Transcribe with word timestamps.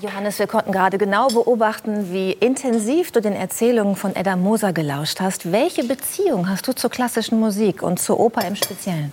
Johannes, 0.00 0.38
wir 0.38 0.46
konnten 0.46 0.70
gerade 0.70 0.96
genau 0.96 1.28
beobachten, 1.28 2.12
wie 2.12 2.30
intensiv 2.30 3.10
du 3.10 3.20
den 3.20 3.32
Erzählungen 3.32 3.96
von 3.96 4.14
Edda 4.14 4.36
Moser 4.36 4.72
gelauscht 4.72 5.20
hast. 5.20 5.50
Welche 5.50 5.82
Beziehung 5.82 6.48
hast 6.48 6.68
du 6.68 6.72
zur 6.72 6.88
klassischen 6.88 7.40
Musik 7.40 7.82
und 7.82 7.98
zur 7.98 8.20
Oper 8.20 8.46
im 8.46 8.54
Speziellen? 8.54 9.12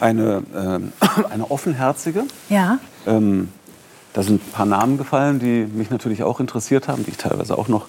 Eine, 0.00 0.42
äh, 0.54 1.24
eine 1.30 1.50
offenherzige. 1.50 2.24
Ja. 2.48 2.78
Ähm, 3.06 3.48
da 4.14 4.22
sind 4.22 4.46
ein 4.46 4.52
paar 4.52 4.66
Namen 4.66 4.96
gefallen, 4.96 5.40
die 5.40 5.66
mich 5.66 5.90
natürlich 5.90 6.22
auch 6.22 6.40
interessiert 6.40 6.88
haben, 6.88 7.04
die 7.04 7.10
ich 7.10 7.18
teilweise 7.18 7.58
auch 7.58 7.68
noch 7.68 7.86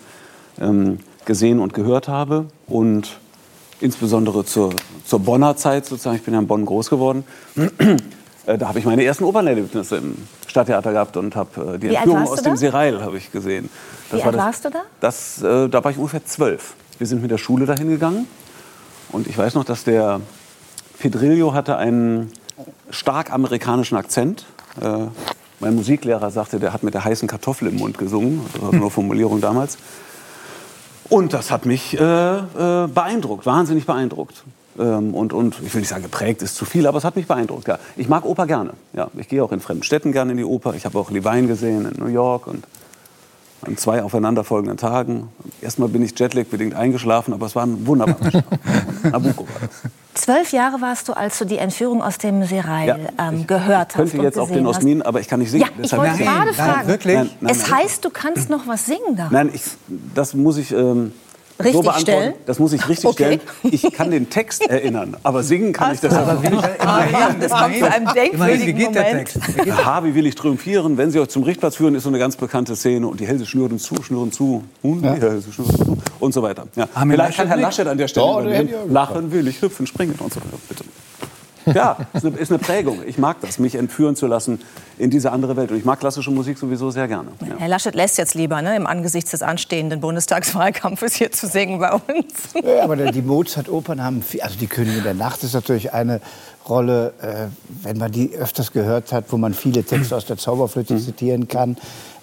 ähm, 0.59 0.99
gesehen 1.23 1.59
und 1.59 1.73
gehört 1.73 2.09
habe. 2.09 2.47
Und 2.67 3.17
insbesondere 3.79 4.43
zur, 4.43 4.73
zur 5.05 5.19
Bonner 5.19 5.55
Zeit 5.55 5.85
sozusagen, 5.85 6.17
ich 6.17 6.23
bin 6.23 6.33
ja 6.33 6.41
in 6.41 6.47
Bonn 6.47 6.65
groß 6.65 6.89
geworden, 6.89 7.23
da 8.55 8.69
habe 8.69 8.79
ich 8.79 8.85
meine 8.85 9.03
ersten 9.03 9.25
Opernerlebnisse 9.25 9.97
im 9.97 10.15
Stadttheater 10.47 10.93
gehabt 10.93 11.17
und 11.17 11.35
habe 11.35 11.75
äh, 11.75 11.77
die 11.77 11.89
Wie 11.89 11.95
Entführung 11.95 12.27
aus 12.27 12.41
dem? 12.41 12.55
Serail 12.55 13.01
habe 13.01 13.17
ich 13.17 13.31
gesehen. 13.31 13.69
Das 14.09 14.21
Wie 14.21 14.23
alt 14.23 14.35
das, 14.35 14.41
warst 14.41 14.65
du 14.65 14.69
da? 14.69 14.79
Das, 15.01 15.41
äh, 15.41 15.67
da 15.67 15.83
war 15.83 15.91
ich 15.91 15.97
ungefähr 15.97 16.23
zwölf. 16.25 16.73
Wir 16.97 17.07
sind 17.07 17.21
mit 17.21 17.29
der 17.29 17.37
Schule 17.37 17.65
dahin 17.65 17.89
gegangen 17.89 18.25
und 19.11 19.27
ich 19.27 19.37
weiß 19.37 19.55
noch, 19.55 19.65
dass 19.65 19.83
der 19.83 20.21
Pedrillo 20.99 21.53
hatte 21.53 21.77
einen 21.77 22.31
stark 22.89 23.31
amerikanischen 23.31 23.97
Akzent. 23.97 24.45
Äh, 24.81 25.07
mein 25.59 25.75
Musiklehrer 25.75 26.31
sagte, 26.31 26.59
der 26.59 26.71
hat 26.71 26.83
mit 26.83 26.93
der 26.93 27.03
heißen 27.03 27.27
Kartoffel 27.27 27.67
im 27.67 27.75
Mund 27.75 27.97
gesungen. 27.97 28.41
Das 28.53 28.61
war 28.61 28.71
so 28.71 28.77
eine 28.81 28.89
Formulierung 28.89 29.41
damals. 29.41 29.77
Und 31.09 31.33
das 31.33 31.51
hat 31.51 31.65
mich 31.65 31.99
äh, 31.99 32.03
äh, 32.03 32.87
beeindruckt, 32.87 33.45
wahnsinnig 33.45 33.85
beeindruckt. 33.85 34.43
Ähm, 34.79 35.13
und, 35.13 35.33
und 35.33 35.55
ich 35.63 35.73
will 35.73 35.81
nicht 35.81 35.89
sagen, 35.89 36.03
geprägt 36.03 36.41
ist 36.41 36.55
zu 36.55 36.65
viel, 36.65 36.87
aber 36.87 36.97
es 36.97 37.03
hat 37.03 37.15
mich 37.15 37.27
beeindruckt. 37.27 37.67
Ja. 37.67 37.79
Ich 37.95 38.09
mag 38.09 38.25
Oper 38.25 38.45
gerne. 38.47 38.71
Ja. 38.93 39.09
Ich 39.17 39.27
gehe 39.27 39.43
auch 39.43 39.51
in 39.51 39.59
fremden 39.59 39.83
Städten 39.83 40.11
gerne 40.11 40.31
in 40.31 40.37
die 40.37 40.43
Oper. 40.43 40.73
Ich 40.75 40.85
habe 40.85 40.97
auch 40.99 41.11
Levine 41.11 41.47
gesehen 41.47 41.89
in 41.91 42.03
New 42.03 42.11
York 42.11 42.47
und 42.47 42.65
an 43.61 43.77
zwei 43.77 44.03
aufeinanderfolgenden 44.03 44.77
Tagen. 44.77 45.29
Erstmal 45.61 45.89
bin 45.89 46.03
ich 46.03 46.17
Jetlag-bedingt 46.17 46.75
eingeschlafen, 46.75 47.33
aber 47.33 47.47
es 47.47 47.55
war 47.55 47.65
ein 47.65 47.87
wunderbarer 47.87 48.29
Start. 48.29 48.45
Nabucco 49.03 49.43
war 49.47 49.61
das. 49.61 49.91
Zwölf 50.13 50.51
Jahre 50.51 50.81
warst 50.81 51.07
du, 51.09 51.13
als 51.13 51.37
du 51.37 51.45
die 51.45 51.57
Entführung 51.57 52.01
aus 52.01 52.17
dem 52.17 52.43
Serail 52.43 52.87
Ja, 53.17 53.29
ähm, 53.29 53.45
gehört 53.45 53.89
hast. 53.89 53.95
Könnte 53.95 54.17
und 54.17 54.23
jetzt 54.23 54.39
auch 54.39 54.49
den. 54.49 54.65
Osmin, 54.65 55.01
aber 55.03 55.19
ich 55.19 55.27
kann 55.27 55.39
nicht 55.39 55.51
singen. 55.51 55.65
Ja, 55.65 55.83
ich 55.83 55.95
wollte 55.95 56.17
gerade 56.17 56.53
fragen. 56.53 56.87
wirklich? 56.87 57.15
Nein, 57.15 57.29
nein, 57.39 57.51
es 57.51 57.69
nein. 57.69 57.79
heißt, 57.79 58.03
du 58.03 58.09
kannst 58.09 58.49
noch 58.49 58.67
was 58.67 58.85
singen 58.87 59.15
da. 59.15 59.29
Nein, 59.31 59.51
ich, 59.53 59.63
das 60.15 60.33
muss 60.33 60.57
ich 60.57 60.71
ähm, 60.71 61.13
so 61.57 61.63
Richtig 61.63 61.81
beantworten. 61.81 62.01
stellen? 62.01 62.33
Das 62.45 62.59
muss 62.59 62.73
ich 62.73 62.87
richtig 62.87 63.05
Okay. 63.09 63.39
stellen. 63.61 63.73
Ich 63.73 63.91
kann 63.93 64.11
den 64.11 64.29
Text 64.29 64.61
erinnern, 64.69 65.17
aber 65.23 65.41
singen 65.43 65.73
kann 65.73 65.93
ich 65.95 65.99
das 65.99 66.13
Aber 66.13 66.33
nicht. 66.35 66.51
wie, 66.51 66.55
immerhin, 66.55 67.39
das 67.39 67.51
kommt 67.51 67.77
zu 67.77 67.85
einem 67.91 68.03
immerhin, 68.03 68.15
denkwürdigen 68.15 68.67
wie 68.67 68.73
geht 68.73 68.95
der 68.95 69.03
Moment. 69.03 69.27
Text? 69.33 69.47
Wie 69.57 69.61
geht 69.63 69.73
Aha, 69.73 70.03
wie 70.03 70.13
will 70.15 70.25
ich 70.27 70.35
triumphieren? 70.35 70.97
Wenn 70.97 71.09
Sie 71.11 71.19
euch 71.19 71.29
zum 71.29 71.43
Richtplatz 71.43 71.75
führen, 71.77 71.95
ist 71.95 72.03
so 72.03 72.09
eine 72.09 72.19
ganz 72.19 72.35
bekannte 72.35 72.75
Szene. 72.75 73.07
Und 73.07 73.19
die 73.19 73.27
Hälse 73.27 73.45
schnüren 73.45 73.79
zu, 73.79 73.95
schnüren 74.03 74.31
zu, 74.31 74.63
und 74.83 75.01
die 75.01 75.07
Hälse 75.09 75.51
schnüren 75.51 75.75
zu 75.75 75.97
und 76.19 76.33
so 76.33 76.43
weiter. 76.43 76.67
Ja. 76.75 76.87
Vielleicht 76.87 77.37
kann 77.37 77.47
Laschet 77.47 77.47
Herr? 77.49 77.57
Laschet 77.57 77.87
an 77.87 77.97
der 77.97 78.07
Stelle 78.07 78.25
Doch, 78.25 78.35
der 78.41 78.45
übernehmen. 78.49 78.67
hätte 78.69 78.87
ja 78.87 78.93
Lachen 78.93 79.31
will 79.31 79.47
ich, 79.47 79.61
hüpfen, 79.61 79.87
springen 79.87 80.15
und 80.19 80.33
so 80.33 80.39
weiter. 80.39 80.57
Bitte. 80.69 80.83
Ja, 81.73 81.97
ist 82.13 82.25
eine, 82.25 82.37
ist 82.37 82.51
eine 82.51 82.59
Prägung. 82.59 82.99
Ich 83.05 83.17
mag 83.17 83.37
das, 83.41 83.59
mich 83.59 83.75
entführen 83.75 84.15
zu 84.15 84.27
lassen 84.27 84.59
in 84.97 85.09
diese 85.09 85.31
andere 85.31 85.55
Welt. 85.55 85.71
Und 85.71 85.77
ich 85.77 85.85
mag 85.85 85.99
klassische 85.99 86.31
Musik 86.31 86.57
sowieso 86.57 86.91
sehr 86.91 87.07
gerne. 87.07 87.29
Ja. 87.41 87.55
Herr 87.57 87.67
Laschet 87.67 87.93
lässt 87.93 88.17
jetzt 88.17 88.35
lieber, 88.35 88.61
ne, 88.61 88.75
im 88.75 88.87
Angesicht 88.87 89.31
des 89.31 89.41
anstehenden 89.41 89.99
Bundestagswahlkampfes 89.99 91.15
hier 91.15 91.31
zu 91.31 91.47
singen 91.47 91.79
bei 91.79 91.93
uns. 91.93 92.53
Ja, 92.63 92.83
aber 92.83 92.95
die 92.95 93.21
Mozart-Opern 93.21 94.03
haben 94.03 94.21
viel, 94.21 94.41
also 94.41 94.57
die 94.57 94.67
Königin 94.67 95.03
der 95.03 95.13
Nacht 95.13 95.43
ist 95.43 95.53
natürlich 95.53 95.93
eine 95.93 96.21
Rolle, 96.67 97.13
äh, 97.21 97.47
wenn 97.83 97.97
man 97.97 98.11
die 98.11 98.35
öfters 98.35 98.71
gehört 98.71 99.11
hat, 99.11 99.25
wo 99.29 99.37
man 99.37 99.53
viele 99.53 99.83
Texte 99.83 100.15
aus 100.15 100.25
der 100.25 100.37
Zauberflöte 100.37 100.97
zitieren 100.97 101.47
kann. 101.47 101.77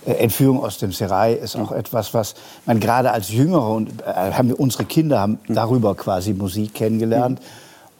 Äh, 0.06 0.12
Entführung 0.12 0.62
aus 0.62 0.78
dem 0.78 0.92
Serail 0.92 1.36
ist 1.36 1.56
auch 1.56 1.72
etwas, 1.72 2.14
was 2.14 2.34
man 2.66 2.80
gerade 2.80 3.12
als 3.12 3.30
Jüngere 3.30 3.68
und 3.68 4.02
äh, 4.02 4.32
haben 4.32 4.48
wir, 4.48 4.60
unsere 4.60 4.84
Kinder 4.84 5.20
haben 5.20 5.38
darüber 5.48 5.94
quasi 5.94 6.34
Musik 6.34 6.74
kennengelernt. 6.74 7.40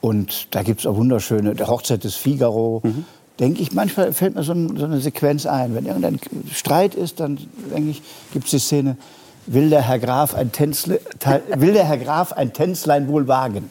Und 0.01 0.47
da 0.55 0.61
gibt 0.63 0.81
es 0.81 0.85
auch 0.85 0.95
wunderschöne, 0.95 1.55
der 1.55 1.67
Hochzeit 1.67 2.03
des 2.03 2.15
Figaro. 2.15 2.81
Denke 3.39 3.61
ich, 3.61 3.73
manchmal 3.73 4.13
fällt 4.13 4.35
mir 4.35 4.43
so, 4.43 4.53
ein, 4.53 4.77
so 4.77 4.85
eine 4.85 4.99
Sequenz 5.01 5.45
ein. 5.45 5.75
Wenn 5.75 5.85
irgendein 5.85 6.19
Streit 6.53 6.95
ist, 6.95 7.19
dann 7.19 7.37
denke 7.73 7.89
ich, 7.91 8.01
gibt 8.31 8.45
es 8.45 8.51
die 8.51 8.59
Szene, 8.59 8.97
will 9.47 9.69
der 9.69 9.81
Herr 9.81 9.99
Graf 9.99 10.33
ein 10.35 10.51
Tänzle, 10.51 10.99
te- 11.19 11.41
will 11.57 11.73
der 11.73 11.83
Herr 11.85 11.97
Graf 11.97 12.31
ein 12.33 12.53
Tänzlein 12.53 13.07
wohl 13.07 13.27
wagen? 13.27 13.69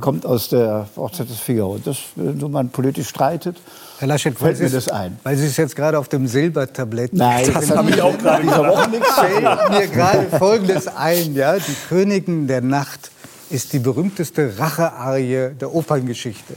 Kommt 0.00 0.26
aus 0.26 0.48
der 0.50 0.86
Hochzeit 0.96 1.30
des 1.30 1.38
Figaro. 1.38 1.78
Das, 1.82 1.96
wenn 2.16 2.38
so 2.40 2.48
man 2.48 2.68
politisch 2.70 3.08
streitet, 3.08 3.56
Herr 3.98 4.08
Laschet, 4.08 4.36
fällt 4.38 4.60
mir 4.60 4.68
das 4.68 4.88
ein. 4.88 5.18
Weil 5.22 5.36
Sie 5.38 5.46
es 5.46 5.56
jetzt 5.56 5.74
gerade 5.74 5.98
auf 5.98 6.08
dem 6.08 6.26
Silbertablett 6.26 7.14
Nein, 7.14 7.50
das 7.54 7.70
habe 7.74 7.88
ich 7.90 8.02
auch 8.02 8.18
gerade 8.22 8.42
dieser 8.42 8.68
Woche 8.68 8.90
nichts 8.90 9.14
fällt 9.14 9.70
mir 9.70 9.86
gerade 9.86 10.26
Folgendes 10.38 10.86
ein. 10.88 11.34
Ja? 11.34 11.54
Die 11.56 11.74
Königin 11.88 12.46
der 12.46 12.60
Nacht 12.60 13.10
ist 13.50 13.72
die 13.72 13.78
berühmteste 13.78 14.58
Rachearie 14.58 15.54
der 15.60 15.74
Operngeschichte, 15.74 16.54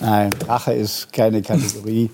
Nein, 0.00 0.30
Rache 0.46 0.74
ist 0.74 1.12
keine 1.12 1.42
Kategorie. 1.42 2.08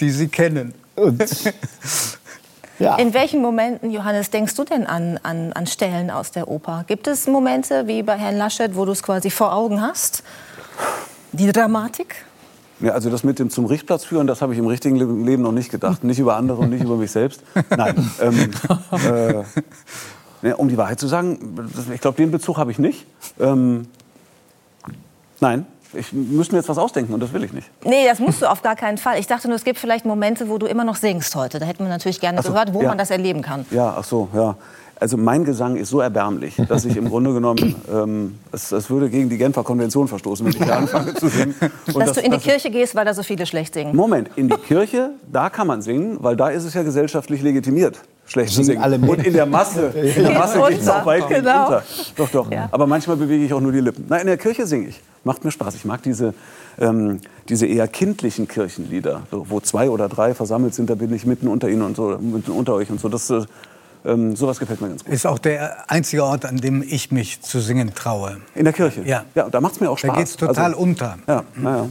die 0.00 0.10
Sie 0.10 0.28
kennen. 0.28 0.72
Und, 0.96 1.22
ja. 2.78 2.96
In 2.96 3.12
welchen 3.12 3.42
Momenten, 3.42 3.90
Johannes, 3.90 4.30
denkst 4.30 4.54
du 4.54 4.64
denn 4.64 4.86
an, 4.86 5.18
an, 5.22 5.52
an 5.52 5.66
Stellen 5.66 6.10
aus 6.10 6.30
der 6.30 6.48
Oper? 6.48 6.84
Gibt 6.86 7.06
es 7.06 7.26
Momente 7.26 7.86
wie 7.86 8.02
bei 8.02 8.16
Herrn 8.16 8.38
Laschet, 8.38 8.74
wo 8.74 8.86
du 8.86 8.92
es 8.92 9.02
quasi 9.02 9.28
vor 9.30 9.52
Augen 9.54 9.82
hast? 9.82 10.22
Die 11.32 11.52
Dramatik? 11.52 12.24
Ja, 12.80 12.92
also 12.92 13.10
das 13.10 13.24
mit 13.24 13.38
dem 13.38 13.50
zum 13.50 13.66
Richtplatz 13.66 14.04
führen, 14.04 14.26
das 14.26 14.40
habe 14.40 14.54
ich 14.54 14.58
im 14.58 14.66
richtigen 14.66 14.96
Le- 14.96 15.26
Leben 15.26 15.42
noch 15.42 15.52
nicht 15.52 15.70
gedacht. 15.70 16.02
Nicht 16.02 16.18
über 16.18 16.36
andere 16.36 16.62
und 16.62 16.70
nicht 16.70 16.82
über 16.82 16.96
mich 16.96 17.10
selbst. 17.10 17.42
Nein. 17.76 18.10
Ähm, 18.22 18.50
äh, 19.06 19.42
ne, 20.42 20.56
um 20.56 20.68
die 20.68 20.76
Wahrheit 20.76 21.00
zu 21.00 21.06
sagen, 21.06 21.38
ich 21.92 22.00
glaube, 22.00 22.16
den 22.16 22.30
Bezug 22.30 22.56
habe 22.56 22.70
ich 22.70 22.78
nicht. 22.78 23.06
Ähm, 23.38 23.86
nein, 25.40 25.66
ich 25.92 26.12
müsste 26.12 26.54
mir 26.54 26.60
jetzt 26.60 26.68
was 26.68 26.78
ausdenken 26.78 27.12
und 27.12 27.20
das 27.20 27.32
will 27.32 27.42
ich 27.44 27.52
nicht. 27.52 27.68
Nee, 27.84 28.06
das 28.06 28.18
musst 28.18 28.42
du 28.42 28.46
auf 28.50 28.62
gar 28.62 28.76
keinen 28.76 28.98
Fall. 28.98 29.18
Ich 29.18 29.26
dachte 29.26 29.48
nur, 29.48 29.56
es 29.56 29.64
gibt 29.64 29.78
vielleicht 29.78 30.04
Momente, 30.04 30.48
wo 30.48 30.58
du 30.58 30.66
immer 30.66 30.84
noch 30.84 30.96
singst 30.96 31.34
heute. 31.34 31.58
Da 31.58 31.66
hätten 31.66 31.84
wir 31.84 31.88
natürlich 31.88 32.20
gerne 32.20 32.42
so, 32.42 32.50
gehört, 32.50 32.72
wo 32.74 32.82
ja. 32.82 32.88
man 32.88 32.98
das 32.98 33.10
erleben 33.10 33.42
kann. 33.42 33.66
Ja, 33.70 33.94
ach 33.98 34.04
so, 34.04 34.28
ja. 34.34 34.56
Also 35.00 35.16
mein 35.16 35.44
Gesang 35.46 35.76
ist 35.76 35.88
so 35.88 36.00
erbärmlich, 36.00 36.56
dass 36.68 36.84
ich 36.84 36.94
im 36.96 37.08
Grunde 37.08 37.32
genommen, 37.32 37.74
ähm, 37.90 38.38
es, 38.52 38.70
es 38.70 38.90
würde 38.90 39.08
gegen 39.08 39.30
die 39.30 39.38
Genfer 39.38 39.64
Konvention 39.64 40.06
verstoßen, 40.08 40.44
wenn 40.44 40.52
ich 40.52 40.58
da 40.58 40.76
anfange 40.76 41.14
zu 41.14 41.28
singen. 41.28 41.54
Und 41.86 41.96
Dass 41.96 42.12
das- 42.12 42.16
du 42.16 42.20
in 42.20 42.32
die 42.32 42.38
Kirche 42.38 42.70
gehst, 42.70 42.94
weil 42.94 43.06
da 43.06 43.14
so 43.14 43.22
viele 43.22 43.46
schlecht 43.46 43.72
singen. 43.72 43.96
Moment, 43.96 44.28
in 44.36 44.48
die 44.48 44.56
Kirche, 44.58 45.12
da 45.32 45.48
kann 45.48 45.66
man 45.66 45.80
singen, 45.80 46.18
weil 46.20 46.36
da 46.36 46.50
ist 46.50 46.64
es 46.64 46.74
ja 46.74 46.82
gesellschaftlich 46.82 47.40
legitimiert, 47.40 47.98
schlecht 48.30 48.50
zu 48.50 48.56
Singen 48.56 48.66
singen. 48.66 48.82
alle 48.82 48.98
mit. 48.98 49.10
Und 49.10 49.26
in 49.26 49.32
der 49.32 49.46
Masse, 49.46 49.86
in 50.16 50.22
der 50.22 50.32
Masse 50.32 50.60
geht 50.68 50.80
es 50.80 50.88
auch 50.88 51.04
weit 51.04 51.28
genau. 51.28 51.64
unter. 51.64 51.82
Doch, 52.16 52.30
doch. 52.30 52.50
Ja. 52.50 52.68
Aber 52.70 52.86
manchmal 52.86 53.16
bewege 53.16 53.44
ich 53.44 53.52
auch 53.52 53.60
nur 53.60 53.72
die 53.72 53.80
Lippen. 53.80 54.06
Nein, 54.08 54.22
in 54.22 54.26
der 54.28 54.36
Kirche 54.36 54.66
singe 54.66 54.88
ich. 54.88 55.00
Macht 55.24 55.44
mir 55.44 55.50
Spaß. 55.50 55.74
Ich 55.74 55.84
mag 55.84 56.02
diese, 56.02 56.32
ähm, 56.78 57.20
diese 57.48 57.66
eher 57.66 57.88
kindlichen 57.88 58.48
Kirchenlieder, 58.48 59.22
so, 59.30 59.46
wo 59.50 59.60
zwei 59.60 59.90
oder 59.90 60.08
drei 60.08 60.34
versammelt 60.34 60.74
sind, 60.74 60.88
da 60.88 60.94
bin 60.94 61.12
ich 61.12 61.26
mitten 61.26 61.48
unter 61.48 61.68
ihnen 61.68 61.82
und 61.82 61.96
so, 61.96 62.18
mitten 62.18 62.52
unter 62.52 62.74
euch 62.74 62.90
und 62.90 63.00
so. 63.00 63.08
Das, 63.08 63.28
äh, 63.30 63.42
ähm, 64.04 64.34
sowas 64.34 64.58
gefällt 64.58 64.80
mir 64.80 64.88
ganz 64.88 65.04
gut. 65.04 65.12
Ist 65.12 65.26
auch 65.26 65.38
der 65.38 65.90
einzige 65.90 66.24
Ort, 66.24 66.46
an 66.46 66.56
dem 66.56 66.82
ich 66.82 67.10
mich 67.10 67.42
zu 67.42 67.60
singen 67.60 67.94
traue. 67.94 68.38
In 68.54 68.64
der 68.64 68.72
Kirche? 68.72 69.02
Ja. 69.04 69.24
Ja, 69.34 69.50
da 69.50 69.60
macht 69.60 69.74
es 69.74 69.80
mir 69.80 69.90
auch 69.90 69.98
Spaß. 69.98 70.10
Da 70.10 70.18
geht's 70.18 70.36
total 70.36 70.72
also, 70.72 70.78
unter. 70.78 71.18
Ja, 71.26 71.44
naja. 71.56 71.86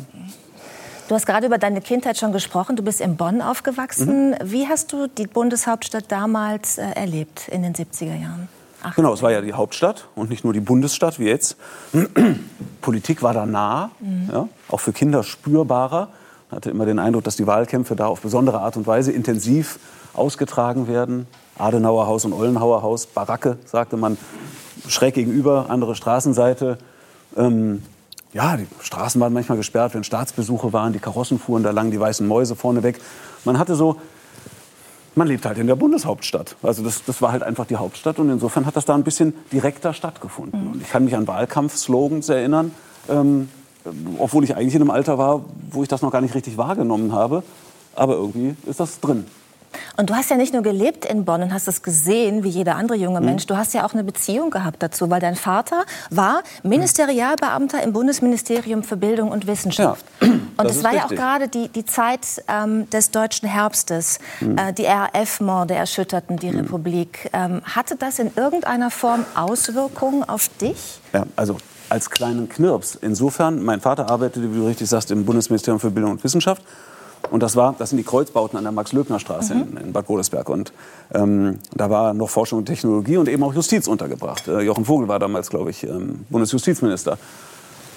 Du 1.09 1.15
hast 1.15 1.25
gerade 1.25 1.47
über 1.47 1.57
deine 1.57 1.81
Kindheit 1.81 2.19
schon 2.19 2.31
gesprochen. 2.31 2.75
Du 2.75 2.83
bist 2.83 3.01
in 3.01 3.17
Bonn 3.17 3.41
aufgewachsen. 3.41 4.29
Mhm. 4.29 4.35
Wie 4.43 4.67
hast 4.67 4.93
du 4.93 5.07
die 5.07 5.25
Bundeshauptstadt 5.25 6.03
damals 6.09 6.77
äh, 6.77 6.83
erlebt 6.83 7.47
in 7.47 7.63
den 7.63 7.73
70er 7.73 8.15
Jahren? 8.15 8.47
Ach, 8.83 8.95
Genau, 8.95 9.11
es 9.11 9.23
war 9.23 9.31
ja 9.31 9.41
die 9.41 9.53
Hauptstadt 9.53 10.07
und 10.13 10.29
nicht 10.29 10.43
nur 10.43 10.53
die 10.53 10.59
Bundesstadt 10.59 11.17
wie 11.17 11.25
jetzt. 11.25 11.57
Politik 12.81 13.23
war 13.23 13.33
da 13.33 13.47
nah, 13.47 13.89
ja, 14.31 14.47
auch 14.67 14.79
für 14.79 14.93
Kinder 14.93 15.23
spürbarer. 15.23 16.09
Man 16.51 16.57
hatte 16.57 16.69
immer 16.69 16.85
den 16.85 16.99
Eindruck, 16.99 17.23
dass 17.23 17.35
die 17.35 17.47
Wahlkämpfe 17.47 17.95
da 17.95 18.05
auf 18.05 18.21
besondere 18.21 18.59
Art 18.59 18.77
und 18.77 18.85
Weise 18.85 19.11
intensiv 19.11 19.79
ausgetragen 20.13 20.87
werden. 20.87 21.25
Adenauer 21.57 22.05
Haus 22.05 22.23
und 22.23 22.33
Ollenhauer 22.33 22.83
Haus, 22.83 23.07
Baracke, 23.07 23.57
sagte 23.65 23.97
man, 23.97 24.15
schräg 24.87 25.15
gegenüber, 25.15 25.65
andere 25.69 25.95
Straßenseite. 25.95 26.77
Ähm, 27.35 27.81
ja, 28.33 28.57
die 28.57 28.67
Straßen 28.81 29.19
waren 29.19 29.33
manchmal 29.33 29.57
gesperrt, 29.57 29.95
wenn 29.95 30.03
Staatsbesuche 30.03 30.71
waren, 30.71 30.93
die 30.93 30.99
Karossen 30.99 31.39
fuhren 31.39 31.63
da 31.63 31.71
lang, 31.71 31.91
die 31.91 31.99
weißen 31.99 32.27
Mäuse 32.27 32.55
vorne 32.55 32.83
weg. 32.83 32.99
Man 33.43 33.57
hatte 33.57 33.75
so 33.75 33.97
man 35.19 35.27
lebt 35.27 35.45
halt 35.45 35.57
in 35.57 35.67
der 35.67 35.75
Bundeshauptstadt. 35.75 36.55
Also 36.63 36.83
das, 36.83 37.03
das 37.03 37.21
war 37.21 37.31
halt 37.31 37.43
einfach 37.43 37.65
die 37.65 37.75
Hauptstadt 37.75 38.19
und 38.19 38.29
insofern 38.29 38.65
hat 38.65 38.75
das 38.75 38.85
da 38.85 38.95
ein 38.95 39.03
bisschen 39.03 39.33
direkter 39.51 39.93
stattgefunden. 39.93 40.71
Und 40.73 40.81
ich 40.81 40.89
kann 40.89 41.03
mich 41.03 41.15
an 41.15 41.27
Wahlkampfslogans 41.27 42.29
erinnern, 42.29 42.71
ähm, 43.09 43.49
obwohl 44.17 44.43
ich 44.43 44.55
eigentlich 44.55 44.75
in 44.75 44.81
einem 44.81 44.91
Alter 44.91 45.17
war, 45.17 45.43
wo 45.71 45.83
ich 45.83 45.89
das 45.89 46.01
noch 46.01 46.11
gar 46.11 46.21
nicht 46.21 46.35
richtig 46.35 46.57
wahrgenommen 46.57 47.11
habe. 47.11 47.43
Aber 47.95 48.15
irgendwie 48.15 48.55
ist 48.65 48.79
das 48.79 48.99
drin. 48.99 49.25
Und 49.97 50.09
du 50.09 50.15
hast 50.15 50.29
ja 50.29 50.37
nicht 50.37 50.53
nur 50.53 50.63
gelebt 50.63 51.05
in 51.05 51.25
Bonn 51.25 51.43
und 51.43 51.53
hast 51.53 51.67
es 51.67 51.81
gesehen, 51.81 52.43
wie 52.43 52.49
jeder 52.49 52.75
andere 52.75 52.97
junge 52.97 53.21
Mensch. 53.21 53.45
Du 53.45 53.57
hast 53.57 53.73
ja 53.73 53.85
auch 53.85 53.93
eine 53.93 54.03
Beziehung 54.03 54.49
gehabt 54.49 54.81
dazu, 54.81 55.09
weil 55.09 55.19
dein 55.19 55.35
Vater 55.35 55.83
war 56.09 56.43
Ministerialbeamter 56.63 57.83
im 57.83 57.93
Bundesministerium 57.93 58.83
für 58.83 58.97
Bildung 58.97 59.31
und 59.31 59.47
Wissenschaft. 59.47 60.05
Ja, 60.21 60.27
und 60.57 60.65
es 60.65 60.83
war 60.83 60.93
ja 60.93 60.99
auch 60.99 61.11
richtig. 61.11 61.19
gerade 61.19 61.47
die, 61.47 61.69
die 61.69 61.85
Zeit 61.85 62.43
ähm, 62.47 62.89
des 62.89 63.11
deutschen 63.11 63.47
Herbstes. 63.47 64.19
Äh, 64.41 64.73
die 64.73 64.85
RAF-Morde 64.85 65.73
erschütterten 65.75 66.37
die 66.37 66.49
Republik. 66.49 67.29
Ähm, 67.33 67.61
hatte 67.63 67.95
das 67.95 68.19
in 68.19 68.31
irgendeiner 68.35 68.91
Form 68.91 69.25
Auswirkungen 69.35 70.23
auf 70.23 70.49
dich? 70.59 70.99
Ja, 71.13 71.25
also 71.35 71.57
als 71.89 72.09
kleinen 72.09 72.49
Knirps. 72.49 72.95
Insofern, 72.95 73.63
mein 73.63 73.81
Vater 73.81 74.09
arbeitete, 74.09 74.51
wie 74.53 74.57
du 74.57 74.67
richtig 74.67 74.87
sagst, 74.87 75.11
im 75.11 75.25
Bundesministerium 75.25 75.79
für 75.79 75.91
Bildung 75.91 76.11
und 76.11 76.23
Wissenschaft. 76.23 76.61
Und 77.31 77.43
das, 77.43 77.55
war, 77.55 77.75
das 77.77 77.89
sind 77.89 77.97
die 77.97 78.03
Kreuzbauten 78.03 78.57
an 78.57 78.63
der 78.63 78.71
Max-Löbner-Straße 78.71 79.53
in, 79.53 79.77
in 79.77 79.93
Bad 79.93 80.07
Godesberg. 80.07 80.49
Und 80.49 80.73
ähm, 81.13 81.59
da 81.75 81.89
war 81.89 82.13
noch 82.13 82.29
Forschung 82.29 82.59
und 82.59 82.65
Technologie 82.65 83.17
und 83.17 83.29
eben 83.29 83.43
auch 83.43 83.53
Justiz 83.53 83.87
untergebracht. 83.87 84.47
Äh, 84.47 84.61
Jochen 84.61 84.85
Vogel 84.85 85.07
war 85.07 85.19
damals, 85.19 85.49
glaube 85.49 85.69
ich, 85.69 85.83
ähm, 85.83 86.25
Bundesjustizminister. 86.29 87.17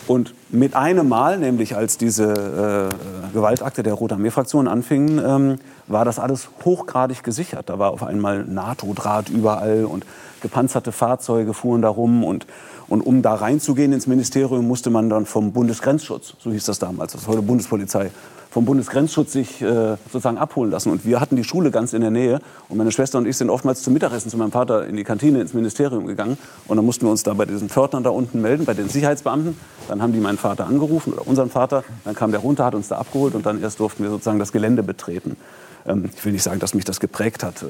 Und 0.09 0.35
mit 0.51 0.75
einem 0.75 1.09
Mal, 1.09 1.39
nämlich 1.39 1.77
als 1.77 1.97
diese 1.97 2.91
äh, 2.93 3.33
Gewaltakte 3.33 3.83
der 3.83 3.95
Rote 3.95 4.15
Armee-Fraktion 4.15 4.67
anfingen, 4.67 5.21
ähm, 5.25 5.59
war 5.87 6.05
das 6.05 6.19
alles 6.19 6.49
hochgradig 6.65 7.23
gesichert. 7.23 7.69
Da 7.69 7.79
war 7.79 7.93
auf 7.93 8.03
einmal 8.03 8.45
NATO-Draht 8.45 9.29
überall 9.29 9.85
und 9.85 10.05
gepanzerte 10.41 10.91
Fahrzeuge 10.91 11.55
fuhren 11.55 11.83
da 11.83 11.89
rum. 11.89 12.25
Und, 12.25 12.47
und 12.93 13.01
um 13.01 13.23
da 13.23 13.33
reinzugehen 13.37 13.91
ins 13.95 14.07
Ministerium, 14.07 14.69
musste 14.69 14.91
man 14.91 15.09
dann 15.09 15.25
vom 15.25 15.53
Bundesgrenzschutz, 15.53 16.35
so 16.39 16.53
hieß 16.53 16.67
das 16.67 16.79
damals, 16.79 17.13
das 17.13 17.23
ist 17.23 17.27
heute 17.27 17.41
Bundespolizei, 17.41 18.11
vom 18.51 18.67
Bundesgrenzschutz 18.67 19.33
sich 19.33 19.63
äh, 19.63 19.97
sozusagen 20.13 20.37
abholen 20.37 20.71
lassen. 20.71 20.91
Und 20.91 21.07
wir 21.07 21.19
hatten 21.19 21.37
die 21.37 21.45
Schule 21.45 21.71
ganz 21.71 21.95
in 21.95 22.03
der 22.03 22.11
Nähe. 22.11 22.39
Und 22.69 22.77
meine 22.77 22.93
Schwester 22.93 23.17
und 23.17 23.27
ich 23.27 23.39
sind 23.39 23.49
oftmals 23.49 23.83
zum 23.83 23.95
Mittagessen 23.95 24.31
zu 24.31 24.37
meinem 24.37 24.53
Vater 24.53 24.87
in 24.87 24.97
die 24.97 25.05
Kantine 25.05 25.41
ins 25.41 25.55
Ministerium 25.55 26.07
gegangen. 26.07 26.37
Und 26.69 26.77
dann 26.77 26.85
mussten 26.85 27.07
wir 27.07 27.11
uns 27.11 27.23
da 27.23 27.33
bei 27.33 27.47
diesen 27.47 27.71
Pförtnern 27.71 28.03
da 28.03 28.11
unten 28.11 28.43
melden, 28.43 28.67
bei 28.67 28.75
den 28.75 28.91
Sicherheitsbeamten. 28.91 29.57
Dann 29.89 30.03
haben 30.03 30.13
die 30.13 30.21
meinen 30.21 30.37
Vater 30.37 30.67
angerufen 30.67 31.15
oder 31.15 31.27
unseren 31.27 31.49
Vater. 31.49 31.85
Dann 32.05 32.15
kam 32.15 32.31
der 32.31 32.41
runter, 32.41 32.67
hat 32.67 32.75
uns 32.75 32.89
da 32.89 32.99
abgeholt 32.99 33.35
und 33.35 33.47
dann 33.47 33.63
erst 33.63 33.81
durften 33.81 34.03
wir 34.03 34.11
sozusagen 34.11 34.39
das 34.39 34.53
Gelände 34.53 34.83
betreten. 34.83 35.39
Ähm, 35.87 36.11
ich 36.15 36.25
will 36.25 36.33
nicht 36.33 36.43
sagen, 36.43 36.61
dass 36.61 36.75
mich 36.75 36.85
das 36.85 37.01
geprägt 37.01 37.43
hat. 37.43 37.63
Äh, 37.63 37.67